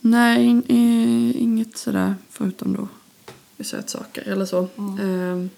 [0.00, 2.88] Nej, in, i, inget sådär förutom då
[3.64, 4.68] sötsaker eller så.
[4.78, 4.98] Mm.
[5.00, 5.50] Ehm,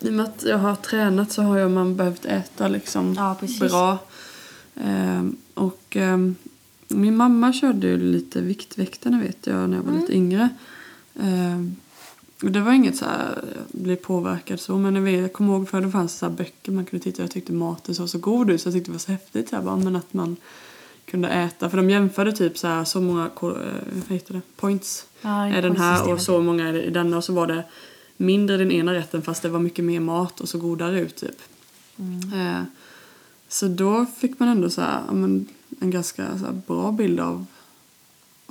[0.00, 3.36] I och med att jag har tränat så har jag man behövt äta liksom Ja,
[3.60, 3.98] bra.
[4.74, 6.34] Ehm, och ehm,
[6.88, 10.00] min mamma körde ju lite Viktväktarna vet jag när jag var Mm.
[10.00, 10.48] lite yngre.
[12.42, 15.80] Och det var inget så här, jag blev påverkad så men jag, kommer ihåg för
[15.80, 18.68] det fanns så böcker man kunde titta jag tyckte maten såg så god ut så
[18.68, 19.48] jag tyckte det var så häftigt.
[19.48, 20.36] Så här, bara, men att man
[21.04, 21.70] kunde äta.
[21.70, 25.06] För de jämförde typ så här så många eh, heter det, points.
[25.22, 27.16] Ja, i är den här och så många är i denna.
[27.16, 27.64] Och så var det
[28.16, 31.40] mindre den ena rätten fast det var mycket mer mat och så godare ut typ.
[32.34, 32.62] Eh,
[33.48, 35.12] så då fick man ändå så här, ja,
[35.80, 37.46] en ganska så bra bild av,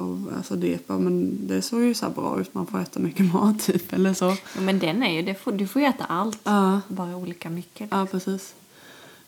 [0.01, 0.79] av alltså det.
[0.87, 4.13] Ja, Men det såg ju så bra ut, man får äta mycket mat typ eller
[4.13, 4.25] så.
[4.55, 6.39] Ja, men den är ju, det får, du får ju äta allt.
[6.43, 6.81] Ja.
[6.87, 7.87] Bara olika mycket.
[7.91, 8.53] Ja, precis.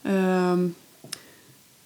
[0.04, 0.74] Ehm,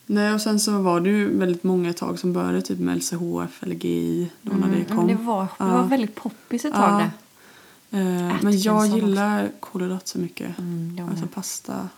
[0.06, 3.64] nej, och sen så var det ju väldigt många tag som började typ med LCHF
[3.64, 4.96] eller GI då när det Mm, kom.
[4.98, 5.66] men det var, det Ja.
[5.68, 7.12] var väldigt poppis ett tag det.
[7.98, 8.96] Ehm, Atkins men jag också.
[8.98, 10.60] gillar kolhydrat så mycket.
[10.60, 11.90] Mm, alltså pasta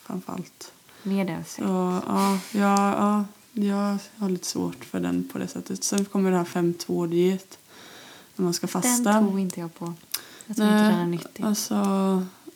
[0.00, 0.72] framförallt.
[1.02, 1.54] Medelsekt.
[1.68, 5.84] Så ja, ja, ja, jag har lite svårt för den på det sättet.
[5.84, 7.58] Sen kommer det här 5-2-diet.
[8.36, 9.12] När man ska fasta.
[9.12, 9.94] Den tror inte jag på.
[10.46, 11.44] Jag tror inte den är nyttig.
[11.44, 11.76] Alltså,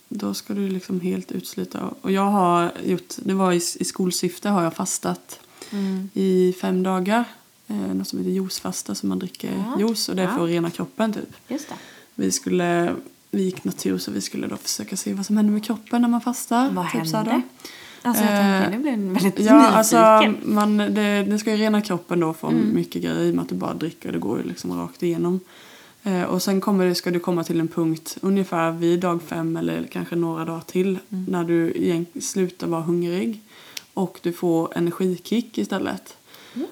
[0.09, 1.95] då ska du liksom helt utslita.
[2.01, 5.41] Och jag har gjort, det var i, i skolsyfte har jag fastat
[5.71, 6.11] Mm.
[6.15, 7.25] i fem dagar.
[7.67, 9.81] Eh, något som heter juicefasta, så man dricker Ja.
[9.81, 11.37] juice och det är för att rena kroppen typ.
[11.49, 11.75] Just det.
[12.15, 12.95] Vi skulle,
[13.31, 16.09] vi gick natur så vi skulle då försöka se vad som händer med kroppen när
[16.09, 16.71] man fastar.
[16.71, 17.43] Vad typ så här hände?
[17.63, 17.69] då.
[18.07, 20.55] Alltså jag Eh, tänker, nu blir jag väldigt Ja, alltså nyfiken.
[20.55, 22.75] man, det, det ska ju rena kroppen då från Mm.
[22.75, 24.13] mycket grejer i och med att du bara dricker.
[24.13, 25.41] Det går ju liksom rakt igenom.
[26.03, 29.57] Eh, och sen kommer det, ska du komma till en punkt ungefär vid dag fem
[29.57, 31.25] eller kanske några dagar till Mm.
[31.29, 31.73] när du
[32.21, 33.41] slutar vara hungrig
[33.95, 36.17] och du får energikick istället.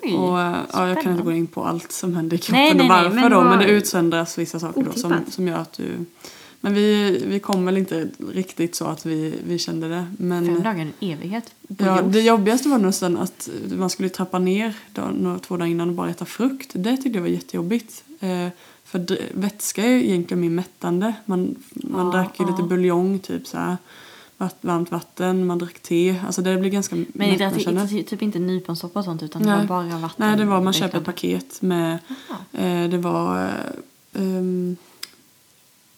[0.02, 2.60] Oj, och, eh, ja, jag kan inte gå in på allt som händer i kroppen
[2.62, 5.48] Nej, nej, och nej, varför men då men det utsöndras vissa saker då som, som
[5.48, 5.84] gör att du
[6.64, 10.06] men vi, vi kom väl inte riktigt så att vi, vi kände det.
[10.18, 14.38] Men, Fem dagar är en evighet Ja, det jobbigaste var nästan att man skulle trappa
[14.38, 14.74] ner
[15.14, 16.70] några, två dagar innan och bara äta frukt.
[16.74, 18.04] Det tyckte jag var jättejobbigt.
[18.20, 18.48] Eh,
[18.84, 21.14] för vätska är ju egentligen mer mättande.
[21.24, 22.50] Man, man Ja, drack ju ja.
[22.50, 23.76] lite buljong, typ så här.
[24.60, 26.16] Varmt vatten, man drack te.
[26.26, 29.58] Alltså det blir ganska Men det är typ inte nyponsoppa och sånt utan det Nej.
[29.58, 30.28] var bara vatten?
[30.28, 31.98] Nej, det var man köper ett paket med,
[32.52, 34.76] eh, det var eh, ehm,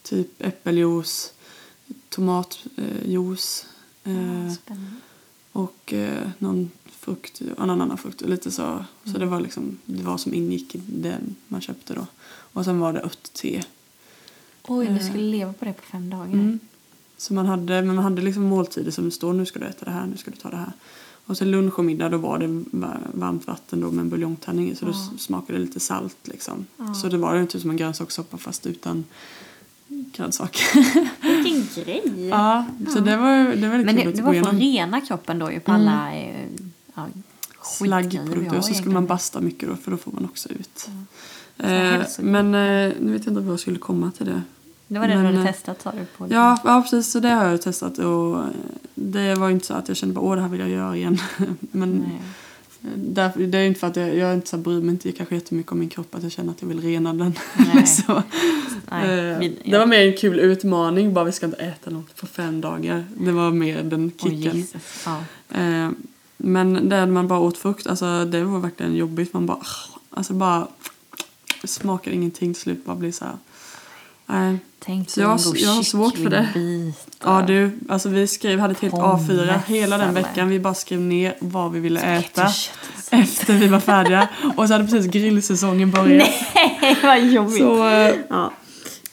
[0.08, 1.32] typ äppeljuice,
[2.08, 3.66] tomatjuice.
[4.02, 4.90] Ja, Eh, spännande.
[5.52, 8.20] och eh, någon frukt, en annan frukt.
[8.20, 8.62] Lite så.
[8.62, 8.84] Mm.
[9.04, 12.06] Så det var liksom det var som ingick i den man köpte då.
[12.26, 13.64] Och sen var det örtte.
[14.68, 15.08] Oj, du Eh.
[15.08, 16.24] skulle leva på det på fem dagar?
[16.32, 16.58] Mm.
[17.16, 19.84] Så man hade, men man hade liksom måltider som det står nu ska du äta
[19.84, 20.72] det här, nu ska du ta det här.
[21.26, 24.70] Och sen lunch och middag då var det va- varmt vatten då med en buljongtärning
[24.70, 24.96] i så då Ja.
[25.14, 26.66] s- smakade det lite salt liksom.
[26.76, 26.94] Ja.
[26.94, 29.04] Så det var ju typ som en grönsakssoppa fast utan
[29.88, 30.62] grönsaker.
[31.42, 32.28] Vilken grej!
[32.28, 34.40] ja, så det var, det var väldigt Men kul det, att det gå var för
[34.48, 34.60] att igenom.
[34.60, 35.88] rena kroppen då ju på Mm.
[35.88, 36.46] alla eh,
[36.94, 37.06] ja,
[37.62, 40.70] slaggprodukter och så skulle man basta mycket då för då får man också ut.
[40.78, 40.90] Så
[41.58, 44.42] Eh, men eh, nu vet jag inte vad jag skulle komma till det.
[44.88, 47.20] Det var det men, du hade eh, testat sa du på Ja, ja precis så
[47.20, 48.44] det har jag testat och eh,
[48.94, 51.18] det var inte så att jag kände bara åh det här vill jag göra igen.
[51.60, 52.20] men Nej.
[52.96, 55.34] Därför, det är inte för att jag, jag är inte så bryr mig inte kanske
[55.34, 57.38] jättemycket om min kropp att jag känner att jag vill rena den.
[57.74, 57.86] Nej.
[58.06, 58.22] så,
[58.90, 62.16] Nej, eh, vi- Det var mer en kul utmaning bara vi ska inte äta något
[62.20, 63.04] på fem dagar.
[63.16, 64.56] Det var mer den kicken.
[64.56, 65.02] Jesus.
[65.06, 65.18] Ja.
[65.60, 65.90] Eh,
[66.36, 69.32] men där man bara åt frukt, alltså det var verkligen jobbigt.
[69.32, 69.60] Man bara,
[70.10, 70.68] alltså bara
[71.64, 72.84] smakar ingenting till slut.
[72.84, 73.34] Bara blir så här.
[74.26, 74.58] Nej.
[74.78, 76.48] Tänk Så jag jag har svårt för det.
[77.24, 80.48] Ja du, alltså vi skrev, hade ett helt Pommes A4 hela den veckan.
[80.48, 82.48] Vi bara skrev ner vad vi ville äta
[83.10, 84.28] efter vi var färdiga.
[84.56, 86.28] Och så hade precis grillsäsongen börjat.
[86.54, 87.58] Nej, vad jobbigt.
[87.58, 88.52] Så eh, Ja.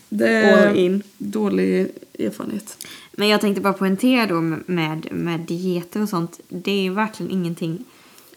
[0.09, 1.03] det All in.
[1.18, 2.78] dålig erfarenhet.
[3.11, 6.39] Men jag tänkte bara poängtera då med, med dieter och sånt.
[6.49, 7.84] Det är ju verkligen ingenting.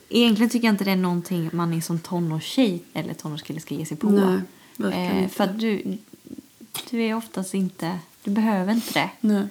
[0.09, 3.87] Egentligen tycker jag inte det är någonting man är som tonårstjej eller tonårskille ska ge
[3.87, 4.09] sig på.
[4.11, 4.41] Nej,
[4.77, 5.99] verkligen eh, för du,
[6.91, 9.11] du är oftast inte, du behöver inte det.
[9.21, 9.47] Nej.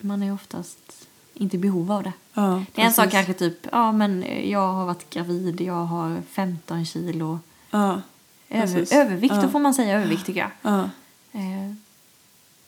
[0.00, 2.12] Man är oftast inte i behov av det.
[2.34, 6.22] Ja, Det är en sak kanske typ, ja men jag har varit gravid, jag har
[6.30, 7.38] 15 kilo
[7.70, 8.00] Ja,
[8.48, 9.42] över, övervikt, Ja.
[9.42, 10.50] då får man säga övervikt tycker jag.
[10.62, 10.90] ja,
[11.32, 11.74] Eh,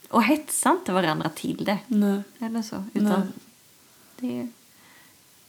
[0.09, 1.77] och hetsa inte varandra till det.
[1.87, 2.21] nej.
[2.39, 2.83] Eller så.
[2.93, 3.27] Utan Nej.
[4.19, 4.47] det.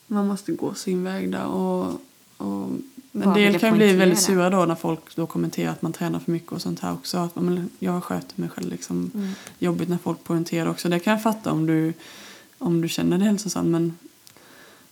[0.06, 1.44] Man måste gå sin väg där.
[1.46, 2.00] Och,
[2.36, 2.70] och,
[3.16, 6.18] men Bara del kan bli väldigt sura då när folk då kommenterar att man tränar
[6.18, 7.18] för mycket och sånt här också.
[7.18, 9.10] Att man, jag sköter mig själv liksom.
[9.14, 9.30] Mm.
[9.58, 10.88] Jobbigt när folk poängterar också.
[10.88, 11.92] Det kan jag fatta om du,
[12.58, 13.70] om du känner dig hälsosam.
[13.70, 13.98] Men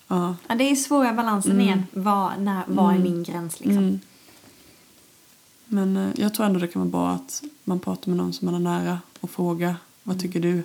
[0.08, 0.36] ja.
[0.46, 1.64] Ja, det är svåra balansen Mm.
[1.64, 1.82] igen.
[1.92, 3.02] Vad, när, vad är Mm.
[3.02, 3.78] min gräns liksom?
[3.78, 4.00] Mm.
[5.66, 8.46] Men eh, jag tror ändå det kan vara bra att man pratar med någon som
[8.46, 10.22] man är nära och frågar vad Mm.
[10.22, 10.62] tycker du?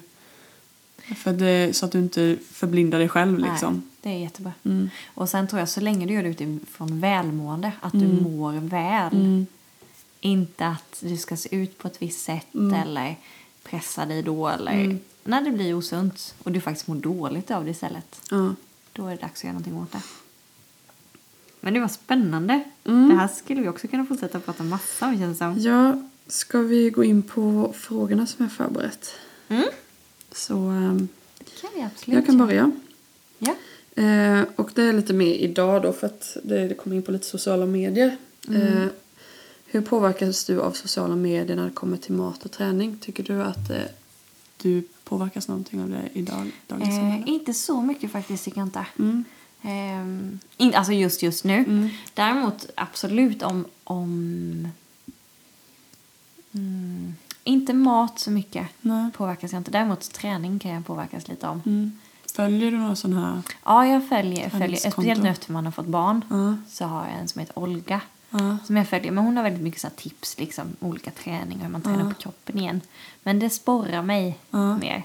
[1.16, 3.74] För det, så att du inte förblindar dig själv liksom.
[3.74, 4.54] Nej, det är jättebra.
[4.64, 4.90] Mm.
[5.14, 8.24] Och sen tror jag så länge du gör det utifrån välmående, att du Mm.
[8.24, 9.14] mår väl.
[9.16, 9.46] Mm.
[10.20, 12.74] Inte att du ska se ut på ett visst sätt Mm.
[12.74, 13.16] eller
[13.64, 15.00] pressa dig då eller Mm.
[15.24, 18.22] när det blir osunt och du faktiskt mår dåligt av det istället.
[18.94, 20.02] Då är det dags att göra någonting åt det.
[21.60, 22.64] Men det var spännande.
[22.84, 25.60] Det här skulle vi också kunna fortsätta prata massa om känns det som.
[25.60, 29.10] Ja, ska vi gå in på frågorna som jag förberett?
[30.32, 30.54] Så
[31.40, 32.72] Det kan vi absolut jag kan börja.
[33.40, 33.56] Ja.
[33.98, 37.12] Eh, och det är lite mer idag då för att det, det kommer in på
[37.12, 38.18] lite sociala medier.
[38.48, 38.62] Mm.
[38.62, 38.90] Eh,
[39.66, 42.98] hur påverkas du av sociala medier när det kommer till mat och träning?
[43.02, 43.78] Tycker du att eh,
[44.58, 47.24] du påverkas någonting av det i dag, dagens Eh, samhälle?
[47.28, 48.86] inte så mycket faktiskt tycker jag inte.
[49.00, 49.24] Mm.
[49.62, 51.58] Ehm, in, alltså just just nu.
[51.58, 51.90] Mm.
[52.14, 53.66] Däremot absolut om...
[53.84, 54.68] om
[56.52, 59.12] mm, inte mat så mycket Nej.
[59.12, 59.72] påverkas jag inte.
[59.72, 61.62] Däremot träning kan jag påverkas lite om.
[61.66, 61.92] Mm.
[62.38, 63.42] Följer du några sådana här?
[63.66, 66.26] Ja, jag följer, följer speciellt nu efter man har fått barn.
[66.30, 66.56] Ja.
[66.70, 68.02] Så har jag en som heter Olga.
[68.30, 68.58] Ja.
[68.66, 69.12] Som jag följer.
[69.12, 72.10] Men hon har väldigt mycket så tips, liksom, olika träningar, hur man tränar Ja.
[72.10, 72.82] på kroppen igen.
[73.24, 74.38] Men det sporrar mig
[74.82, 75.04] mer.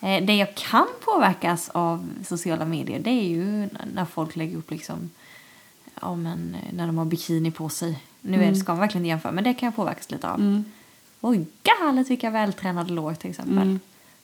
[0.00, 4.70] Eh, det jag kan påverkas av sociala medier, det är ju när folk lägger upp
[4.70, 5.10] liksom,
[6.00, 8.02] ja men eh, när de har bikini på sig.
[8.20, 10.40] Nu det, ska man verkligen jämföra, men det kan jag påverkas lite av.
[10.40, 10.64] Mm.
[11.20, 13.58] Oj, galet vilka vältränade lår till exempel.
[13.58, 13.80] Mm.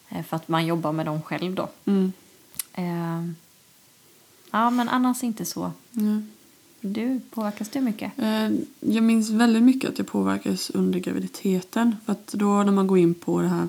[0.08, 1.68] Eh, för att man jobbar med dem själv då.
[1.84, 2.12] Mm.
[2.72, 3.22] Eh,
[4.54, 5.72] Ja, men annars inte så.
[5.90, 6.20] Ja.
[6.80, 8.12] Du, påverkas du mycket?
[8.18, 8.50] Eh,
[8.80, 11.96] Jag minns väldigt mycket att jag påverkades under graviditeten.
[12.04, 13.68] För att då när man går in på det här,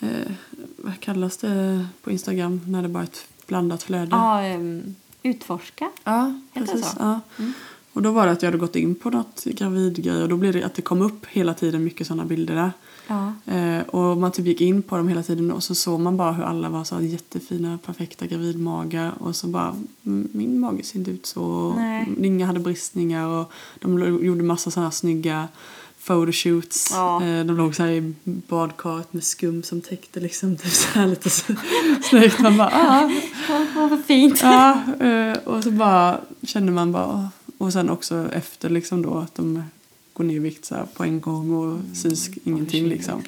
[0.00, 0.32] eh,
[0.76, 4.08] vad kallas det på Instagram när det bara är ett blandat flöde?
[4.10, 5.90] Ja, ehm, utforska.
[6.04, 6.92] Ja, Heter det precis.
[6.98, 7.20] så?
[7.38, 7.52] Mm.
[7.96, 10.52] Och då var det att jag hade gått in på något gravidgrej och då blev
[10.52, 12.72] det att det kom upp hela tiden mycket sådana bilder där.
[13.06, 13.32] Ja.
[13.54, 16.32] Eh, och man typ gick in på dem hela tiden och så såg man bara
[16.32, 19.76] hur alla var så jättefina, perfekta gravidmagar och så bara,
[20.06, 21.72] "Mm, min mage ser inte ut så.
[21.76, 22.08] Nej.
[22.22, 25.48] Inga hade bristningar och de gjorde massa sådana snygga
[26.06, 26.90] photoshoots.
[26.92, 27.22] Ja.
[27.24, 31.06] Eh, de låg så här i badkaret med skum som täckte liksom typ så här
[31.06, 31.52] lite så,
[32.10, 32.40] snyggt.
[32.40, 33.10] Man bara, ah.
[33.76, 34.40] Vad vad fint.
[34.42, 37.30] Ja, eh, och så bara kände man bara...
[37.58, 39.62] Och sen också efter liksom då att de
[40.12, 43.22] går ner i vikt så på en gång och syns ingenting liksom.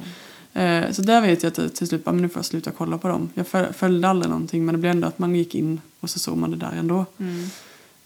[0.52, 2.70] Eh, Så där vet jag att jag till slut bara, men nu får jag sluta
[2.70, 3.28] kolla på dem.
[3.34, 6.18] Jag föl- följde aldrig någonting men det blev ändå att man gick in och så
[6.18, 7.06] såg man det där ändå.
[7.18, 7.44] Mm.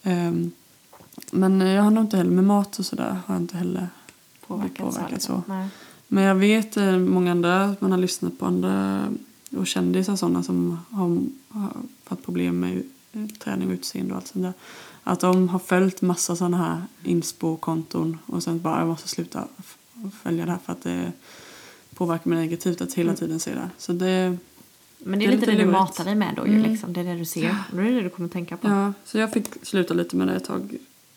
[0.03, 0.51] Eh,
[1.33, 3.89] Men jag har nog inte heller med mat och sådär har jag inte heller
[4.47, 5.43] Påverkat, blivit påverkad så.
[5.47, 5.68] Nej.
[6.09, 9.05] Men jag vet eh, många andra, man har lyssnat på andra
[9.57, 11.18] och kändisar sådana som har,
[11.49, 11.68] har
[12.05, 14.53] fått problem med eh, träning och utseende och allt sånt där.
[15.05, 19.48] Att de har följt massa sådana här inspo-konton och sen bara jag måste sluta
[20.22, 21.12] följa det här för att det
[21.94, 23.70] påverkar mig negativt att hela tiden se det.
[23.78, 24.36] Så det,
[24.98, 25.72] Men det är, Det är lite det lite du lurigt.
[25.72, 26.70] matar dig med då ju Mm.
[26.70, 26.92] liksom.
[26.92, 27.57] Det är det du ser.
[27.70, 28.68] Och då är det det du kommer tänka på.
[28.68, 30.76] ja, så jag fick sluta lite med det ett tag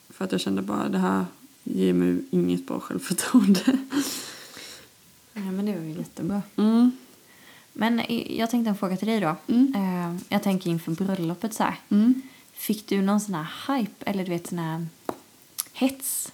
[0.09, 1.25] för att jag kände bara det här
[1.63, 3.61] ger mig inget bra självförtroende.
[5.33, 6.41] Ja, men det var ju jättebra.
[6.55, 6.91] Mm.
[7.73, 8.01] Men
[8.37, 9.35] jag tänkte en fråga till dig då.
[9.47, 9.73] Mm.
[9.75, 11.75] Eh, Jag tänker inför bröllopet så här.
[11.89, 12.21] Mm.
[12.55, 14.87] Fick du någon sån här hype eller du vet sån här
[15.73, 16.31] hets?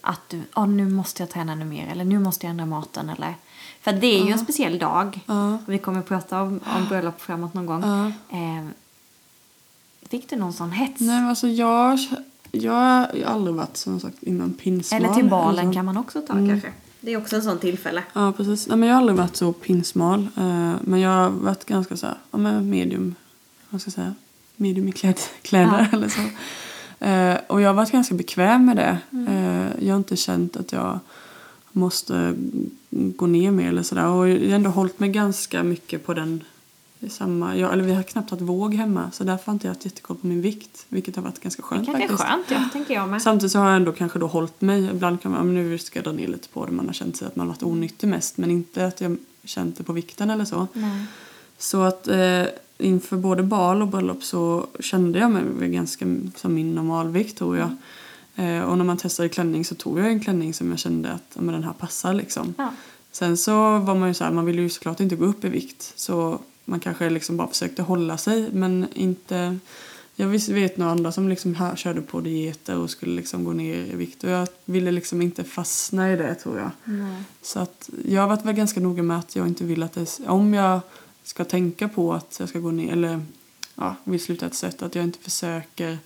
[0.00, 3.08] Att du, ja nu måste jag träna ännu mer eller nu måste jag ändra maten
[3.10, 3.34] eller.
[3.80, 5.20] För det är ju en speciell dag.
[5.26, 5.58] Ja.
[5.66, 7.82] Vi kommer att prata om, om bröllop framåt någon gång.
[7.82, 8.06] Ja.
[8.36, 8.66] Eh,
[10.08, 11.00] fick du någon sån hets?
[11.00, 11.98] Nej men alltså jag,
[12.52, 15.04] jag har aldrig varit som sagt innan pinsmal.
[15.04, 15.72] eller till balen så.
[15.72, 16.48] kan man också ta Mm.
[16.48, 16.72] kanske.
[17.00, 18.02] Det är också en sån tillfälle.
[18.12, 18.66] Ja precis.
[18.68, 20.20] Nej, men jag har aldrig varit så pinsmal.
[20.36, 23.14] Eh, men jag har varit ganska så här, ja medium,
[23.70, 24.14] vad ska jag säga,
[24.56, 26.20] medium i kläd, kläder eller så.
[27.04, 28.98] Eh, och jag har varit ganska bekväm med det.
[29.10, 29.26] Mm.
[29.28, 30.98] Eh, jag har inte känt att jag
[31.72, 32.34] måste
[32.90, 34.06] gå ner mer eller sådär.
[34.06, 36.44] Och jag har ändå hållit mig ganska mycket på den
[37.08, 39.84] samma, jag, eller vi har knappt haft våg hemma så därför har inte jag haft
[39.84, 40.86] jättekoll på min vikt.
[40.88, 42.28] Vilket har varit ganska Det skönt kanske är faktiskt.
[42.28, 43.22] skönt, ja, tänker jag med.
[43.22, 44.90] Samtidigt så har jag ändå kanske då hållit mig.
[44.90, 46.72] Ibland kan man, ja, nu ska jag dra ner lite på det.
[46.72, 48.36] Man har känt sig att man har varit onyttig mest.
[48.36, 50.66] Men inte att jag känt det på vikten eller så.
[50.72, 51.04] Nej.
[51.58, 52.42] Så att eh,
[52.78, 56.06] inför både bal och bröllop så kände jag mig ganska
[56.36, 57.70] som min normalvikt tror jag.
[58.36, 61.36] Eh, och när man testade klänning så tog jag en klänning som jag kände att
[61.36, 62.54] men den här passar liksom.
[62.58, 62.70] Ja.
[63.12, 65.48] Sen så var man ju så här, man ville ju såklart inte gå upp i
[65.48, 65.92] vikt.
[65.96, 69.58] Så man kanske liksom bara försökte hålla sig men inte...
[70.18, 73.76] Jag vet några andra som liksom här körde på dieter och skulle liksom gå ner
[73.76, 74.24] i vikt.
[74.24, 76.70] Och jag ville liksom inte fastna i det tror jag.
[76.84, 77.22] Nej.
[77.42, 80.20] Så att jag har varit väl ganska noga med att jag inte vill att det...
[80.26, 80.80] Om jag
[81.28, 83.20] ska tänka på att jag ska gå ner eller
[83.74, 85.98] ja, vill sluta ett sätt att jag inte försöker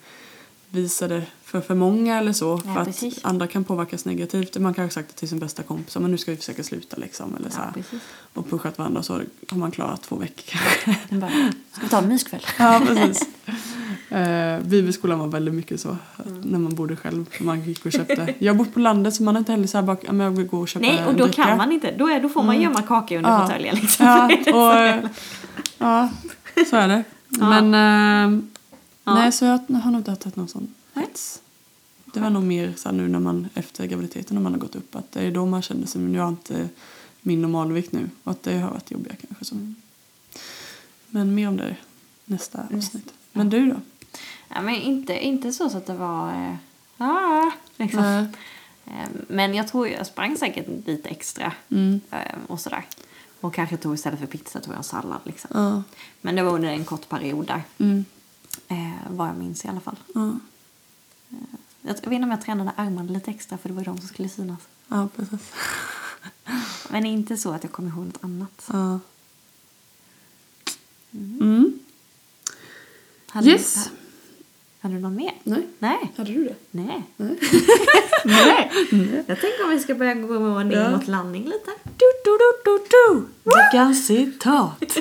[0.70, 2.60] visa det för för många eller så.
[2.66, 3.18] Ja, för precis.
[3.18, 4.56] att andra kan påverkas negativt.
[4.58, 6.96] Man kan ha sagt det till sin bästa kompis men nu ska vi försöka sluta
[6.96, 7.36] liksom.
[7.36, 7.72] Eller så Ja, här.
[7.72, 8.00] precis.
[8.34, 9.12] och pushat varandra så
[9.48, 10.44] har man klarat två veckor
[10.84, 11.14] kanske.
[11.16, 12.46] Bara, ska vi ta en myskväll?
[12.58, 13.28] ja, precis.
[14.12, 17.26] Uh, bibelskolan var väldigt mycket så att när man bodde själv.
[17.40, 18.34] Man gick och köpte.
[18.38, 20.58] Jag bott på landet så man har inte heller så här bara, jag vill gå
[20.60, 21.94] och köpa Nej, och då kan man inte.
[21.98, 23.46] Då, är, då får man gömma kaka under Ja.
[23.46, 24.06] fåtöljen liksom.
[24.06, 25.10] Ja, är och,
[25.78, 26.08] ja,
[26.70, 27.04] så är det.
[27.28, 27.60] Ja.
[27.60, 27.74] Men
[28.34, 28.42] eh,
[29.04, 29.14] Ja.
[29.14, 31.40] nej, så jag har nog inte haft någon sån hets.
[32.14, 34.96] Det var nog mer så nu när man efter graviditeten när man har gått upp
[34.96, 36.68] att det är då man kände sig men jag har inte
[37.20, 39.72] min normalvikt nu och att det har varit jobbigare kanske så.
[41.06, 41.76] Men mer om det
[42.24, 43.12] nästa avsnitt.
[43.32, 43.76] Men du då?
[44.48, 46.30] Ja, men inte, inte så, så att det var...
[46.32, 46.54] Eh,
[46.98, 48.04] ah, liksom.
[48.86, 51.52] Eh, Men jag tror jag sprang säkert lite extra.
[51.70, 52.00] Mm.
[52.10, 52.84] eh, Och sådär.
[53.40, 55.50] Och kanske tog istället för pizza tog jag sallad liksom.
[55.54, 55.82] Ja.
[56.20, 57.62] Men det var under en kort period där.
[57.78, 58.04] Mm.
[58.68, 59.96] Eh, vad jag minns i alla fall.
[60.14, 60.32] Ja.
[61.82, 64.08] Jag, jag vet inte om jag tränade armarna lite extra för det var de som
[64.08, 64.60] skulle synas.
[64.88, 65.52] ja, precis.
[66.90, 68.68] Men inte så att jag kommer ihåg något annat.
[68.72, 68.98] Ja.
[71.12, 71.78] Mm.
[73.28, 73.74] Hade Yes.
[73.84, 73.90] Du,
[74.80, 75.32] hade du någon mer?
[75.44, 75.66] Nej.
[75.78, 76.12] Nej.
[76.16, 76.54] Hade du det?
[76.70, 77.02] Nej.
[77.16, 77.36] Nej.
[78.24, 78.70] Nej.
[79.26, 80.90] Jag tänker om vi ska börja gå ner Ja.
[80.90, 81.70] mot landning lite.
[81.84, 83.26] Du, du, du, du, du.
[83.56, 84.82] Veckans citat.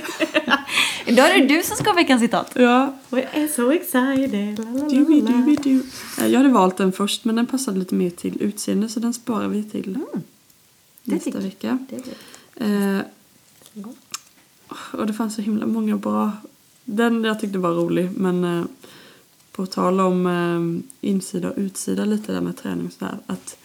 [1.05, 2.51] Idag är det du som ska ha veckans citat.
[2.55, 2.93] Ja.
[3.11, 4.55] Är så excited.
[4.89, 5.83] Du, du, du.
[6.27, 9.47] Jag hade valt den först men den passade lite mer till utseende så den sparar
[9.47, 10.21] vi till det
[11.15, 11.77] nästa vecka.
[11.89, 12.95] Det är det.
[12.95, 13.01] Eh,
[14.99, 16.31] och det fanns så himla många bra
[16.85, 18.09] den jag tyckte var rolig.
[18.17, 18.65] Men eh,
[19.59, 23.17] på tal om eh, insida och utsida lite där med träning och sådär.
[23.27, 23.57] Att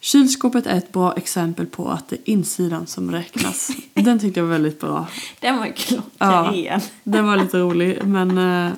[0.00, 3.70] kylskåpet är ett bra exempel på att det är insidan som räknas.
[3.94, 5.06] den tyckte jag var väldigt bra.
[5.40, 6.80] Den var klockren.
[7.04, 8.72] Den var lite rolig men eh,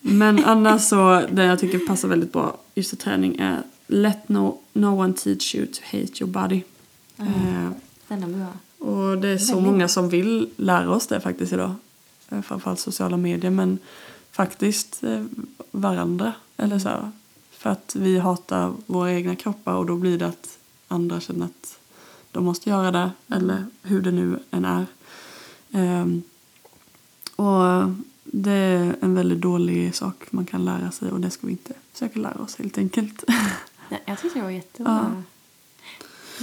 [0.00, 4.58] men annars så det jag tycker passar väldigt bra just till träning är Let no,
[4.72, 6.62] no one teach you to hate your body.
[7.18, 7.70] Eh,
[8.08, 8.52] Den är bra.
[8.88, 11.74] och det är så Väldigt många som vill lära oss det faktiskt idag.
[12.28, 13.78] Eh, Framförallt sociala medier men
[14.32, 15.24] faktiskt eh,
[15.70, 16.32] varandra.
[16.56, 16.88] Eller så.
[16.88, 17.10] här.
[17.50, 20.58] För att vi hatar våra egna kroppar och då blir det att
[20.88, 21.78] andra känner att
[22.32, 23.10] de måste göra det.
[23.28, 24.86] Eller hur det nu än är.
[25.72, 26.22] Ehm,
[27.36, 27.90] och
[28.24, 31.72] det är en väldigt dålig sak man kan lära sig och det ska vi inte
[31.92, 33.24] försöka lära oss helt enkelt.
[33.88, 35.22] Den- Jag tyckte det var jättebra.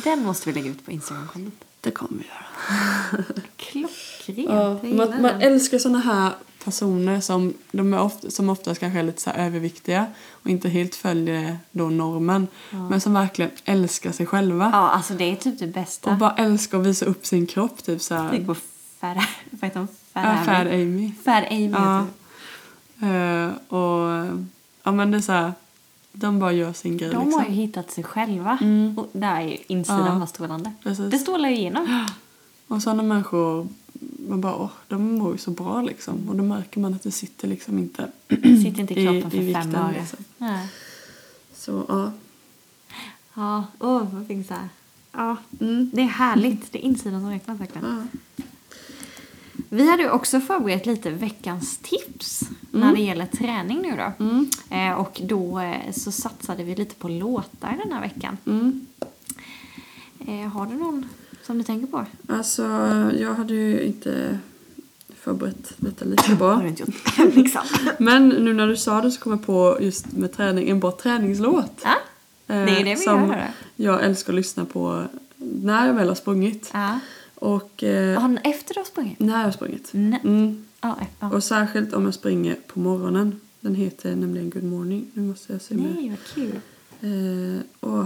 [0.03, 1.53] Den måste vi lägga ut på Instagram-kontot.
[1.81, 3.23] det kommer vi göra.
[3.57, 4.49] Klockrent.
[4.49, 6.33] Ja, man, man älskar såna här
[6.65, 10.95] personer som, de är ofta, som oftast kanske är lite så överviktiga och inte helt
[10.95, 12.47] följer då normen.
[12.89, 14.69] Men som verkligen älskar sig själva.
[14.73, 16.09] Ja, alltså det är typ det bästa.
[16.11, 17.83] Och bara älskar att visa upp sin kropp.
[17.83, 18.29] Typ så här.
[18.29, 18.55] Tänk på
[18.99, 19.17] Fad...
[19.49, 19.87] Vad heter hon?
[20.13, 21.11] Fad Ja, Amy.
[21.25, 21.69] Fad Amy.
[21.71, 22.05] Ja.
[23.07, 23.49] Eh,
[23.79, 24.27] och
[24.83, 25.53] ja men det är så här,
[26.11, 27.41] de bara gör sin grej De liksom.
[27.41, 28.57] har ju hittat sig själva.
[28.97, 30.27] Och där är ju insidan Ja.
[30.27, 30.71] strålande.
[30.83, 31.11] Precis.
[31.11, 32.05] Det strålar ju igenom.
[32.67, 33.67] Och sådana människor,
[34.29, 36.29] man bara åh, de mår ju så bra liksom.
[36.29, 39.53] Och då märker man att det sitter liksom inte Sitter inte i kroppen för i
[39.53, 39.95] fem vikten, öre.
[39.99, 40.19] liksom.
[40.37, 40.67] Nej.
[41.53, 42.11] Så ja.
[43.33, 44.69] Ja, åh, vad fick så här.
[45.11, 46.71] Ja, mm, det är härligt.
[46.71, 48.07] Det är insidan som räknas verkligen.
[48.35, 48.43] ja.
[49.69, 54.25] Vi hade ju också förberett lite veckans tips när det gäller träning nu då.
[54.75, 58.37] Eh, och då eh, så satsade vi lite på låtar den här veckan.
[58.45, 58.85] Mm.
[60.27, 61.09] Eh, har du någon
[61.45, 62.05] som du tänker på?
[62.27, 62.63] Alltså,
[63.19, 64.39] jag hade ju inte
[65.19, 66.61] förberett detta lika bra.
[67.35, 67.61] Liksom.
[67.99, 70.91] Men nu när du sa det så kom jag på just med träning, en bra
[70.91, 71.81] träningslåt.
[71.83, 71.95] Ja,
[72.47, 73.35] Eh, det är det vi som
[73.75, 75.03] jag älskar att lyssna på
[75.37, 76.69] när jag väl har sprungit.
[76.73, 76.99] Ja.
[77.35, 79.19] Och eh, Har den efter du har sprungit?
[79.19, 79.93] när jag har sprungit.
[79.93, 80.65] Mm.
[80.81, 81.29] Ja, ja.
[81.31, 83.39] Och särskilt om jag springer på morgonen.
[83.59, 85.11] Den heter nämligen Good Morning.
[85.13, 85.95] Nu måste jag se med.
[85.95, 86.59] Nej, vad kul.
[87.01, 88.05] Eh, åh.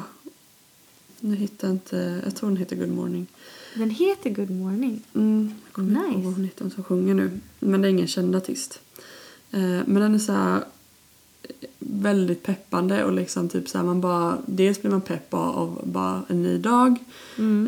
[1.22, 2.22] Nu hittar jag inte.
[2.26, 3.28] Jag tror den heter Good Morning.
[3.76, 5.02] Den heter Good Morning.
[5.16, 6.26] Mm, jag kommer inte ihåg Nice.
[6.26, 7.32] vad hon heter hon som sjunger nu.
[7.60, 8.80] Men det är ingen känd artist.
[9.52, 10.64] Eh, men den är så här
[11.44, 15.82] eh, väldigt peppande och liksom typ så här man bara dels blir man pepp av
[15.84, 16.96] bara en ny dag.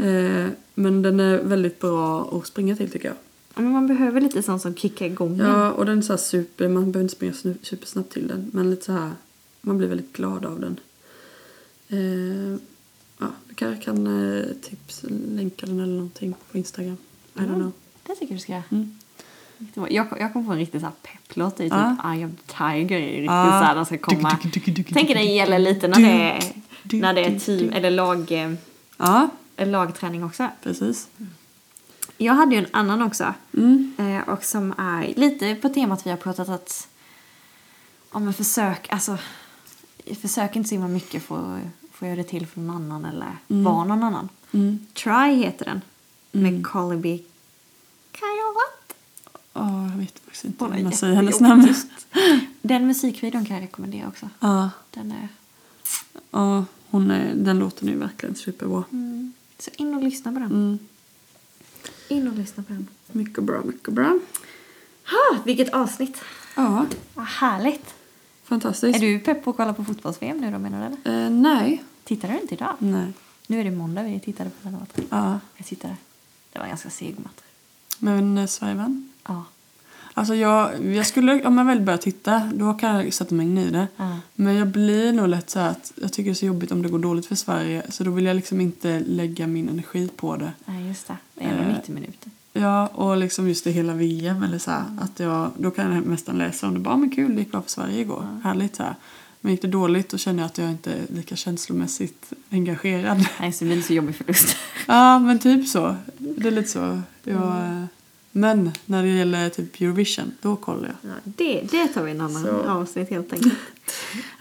[0.03, 3.17] Eh, men den är väldigt bra att springa till tycker jag.
[3.55, 5.37] Ja, men man behöver lite sånt som kickar igång.
[5.39, 8.49] Ja, och den är så super, man behöver inte springa supersnabbt till den.
[8.53, 9.11] Men lite så här,
[9.61, 10.79] man blir väldigt glad av den.
[11.87, 12.57] Eh,
[13.21, 14.07] ja, du kanske kan
[14.39, 16.97] eh, tips, länka den eller någonting på Instagram.
[17.35, 17.71] I don't know.
[18.03, 18.63] Det tycker jag du ska göra.
[18.71, 18.97] Mm.
[19.89, 21.57] Jag, jag kom på en riktig så här pepplåt.
[21.57, 22.13] Det är typ Ja.
[22.13, 22.99] Eye of the Tiger.
[22.99, 23.43] är Riktigt Ja.
[23.59, 24.37] så här, den ska komma.
[24.93, 26.43] Tänker det gäller lite när det är,
[27.01, 28.31] när det är team eller lag,
[28.97, 30.47] Ja, lagträning också.
[30.63, 31.07] precis.
[32.17, 33.33] Jag hade ju en annan också.
[33.57, 33.93] Mm.
[33.97, 36.87] Eh, och som är lite på temat vi har pratat att
[38.09, 39.17] om en försök, alltså
[40.21, 41.59] försök inte så himla mycket få,
[42.01, 44.29] få göra det till för någon annan eller vara någon annan.
[44.51, 44.79] Mm.
[44.93, 45.81] Try heter den.
[46.31, 47.19] Med Carly B.
[48.11, 48.93] Kajot.
[49.53, 51.75] Ja, jag vet faktiskt inte hur man säger hennes namn.
[52.61, 54.29] Den musikvideon kan jag rekommendera också.
[54.39, 55.27] Ja, Den är...
[56.31, 58.83] ja hon är, den låten är verkligen superbra.
[58.91, 59.33] Mm.
[59.59, 60.51] Så in och lyssna på den.
[60.51, 60.79] Mm.
[62.07, 62.87] In och lyssna på den.
[63.11, 64.19] Mycket bra, mycket bra.
[65.05, 66.17] Ha, vilket avsnitt!
[66.55, 67.93] Ja, Vad härligt!
[68.43, 68.95] fantastiskt.
[68.95, 71.11] Är du pepp på att kolla på fotbolls-VM nu då menar du?
[71.11, 71.83] Eh, nej.
[72.03, 72.75] Tittade du inte idag?
[72.79, 73.13] Nej.
[73.47, 75.05] Nu är det måndag vi tittade på den matchen.
[75.09, 75.39] Ja.
[75.57, 75.95] Jag tittade.
[76.53, 77.41] Det var en ganska seg match.
[77.99, 79.09] Men eh, Sverige vann.
[79.27, 79.43] Ja.
[80.13, 83.57] Alltså jag, jag skulle, om jag väl börjar titta, då kan jag sätta mig in
[83.57, 83.87] i det.
[83.97, 84.17] Ja.
[84.35, 86.81] Men jag blir nog lätt så här att jag tycker det är så jobbigt om
[86.81, 87.83] det går dåligt för Sverige.
[87.89, 90.51] Så då vill jag liksom inte lägga min energi på det.
[90.65, 91.17] Nej, just det.
[91.35, 91.75] Det är ändå Eh.
[91.77, 92.31] 90 minuter.
[92.53, 96.05] Ja, och liksom just det hela VM eller så här, att jag, då kan jag
[96.05, 96.79] nästan läsa om det.
[96.79, 98.39] Bara, men kul, det gick bra för Sverige igår.
[98.43, 98.95] Härligt så här.
[99.41, 103.27] Men gick det dåligt då känner jag att jag inte är lika känslomässigt engagerad.
[103.39, 104.55] Nej, så blir det så jobbig förlust.
[104.87, 105.95] ja, men typ så.
[106.17, 107.01] Det är lite så.
[107.23, 107.83] Jag, eh,
[108.31, 111.11] Men när det gäller typ Eurovision, då kollar jag.
[111.11, 112.51] Ja, det, det tar vi en annan Så.
[112.63, 113.53] avsnitt helt enkelt.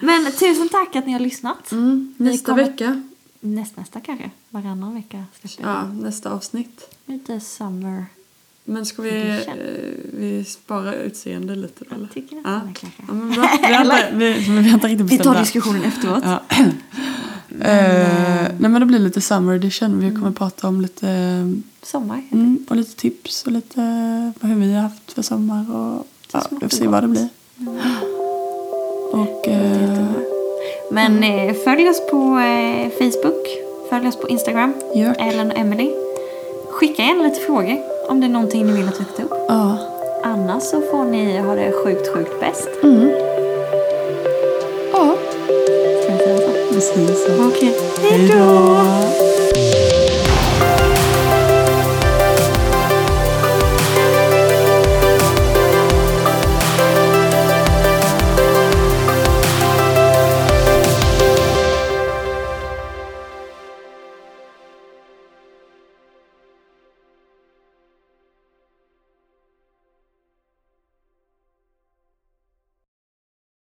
[0.00, 1.72] Men tusen tack att ni har lyssnat.
[1.72, 3.02] Mm, nästa kommer- vecka.
[3.40, 4.30] Nästnästa kanske.
[4.50, 5.24] Varannan vecka
[5.62, 6.94] Ja, nästa avsnitt.
[7.06, 8.06] Lite summer.
[8.70, 9.54] Men ska vi, eh,
[10.12, 12.04] vi spara utseende lite då eller?
[12.04, 12.72] Jag tycker nästan Ja.
[12.80, 13.02] kanske.
[13.08, 13.48] Ja, men bra.
[13.62, 16.24] Vi inte, vi, men vi inte Vi tar diskussionen efteråt.
[16.24, 16.42] Ja.
[17.60, 20.00] Eh, nej men det blir lite summer edition.
[20.00, 21.06] Vi kommer prata om lite
[21.82, 22.22] Sommar.
[22.32, 23.80] mm, och lite tips och lite
[24.40, 27.28] hur vi har haft för sommar och ja, vi får och se vad det blir.
[29.12, 30.14] Och eh, Jättebra.
[30.90, 33.46] Men eh, följ oss på eh, Facebook.
[33.90, 34.74] Följ oss på Instagram.
[34.94, 35.14] Gör.
[35.18, 35.90] Ellen och Emily.
[36.70, 39.44] Skicka gärna lite frågor om det är någonting ni vill att vi ska ta upp.
[39.48, 39.78] Ja.
[40.24, 42.68] Annars så får ni ha det sjukt, sjukt bäst.
[42.82, 43.10] Mm.
[44.92, 45.14] Ja.
[46.02, 46.74] Ska vi säga så?
[46.74, 47.48] Vi säger så.
[47.48, 47.74] Okej.
[47.98, 48.18] Okay.
[48.18, 49.39] Hej då!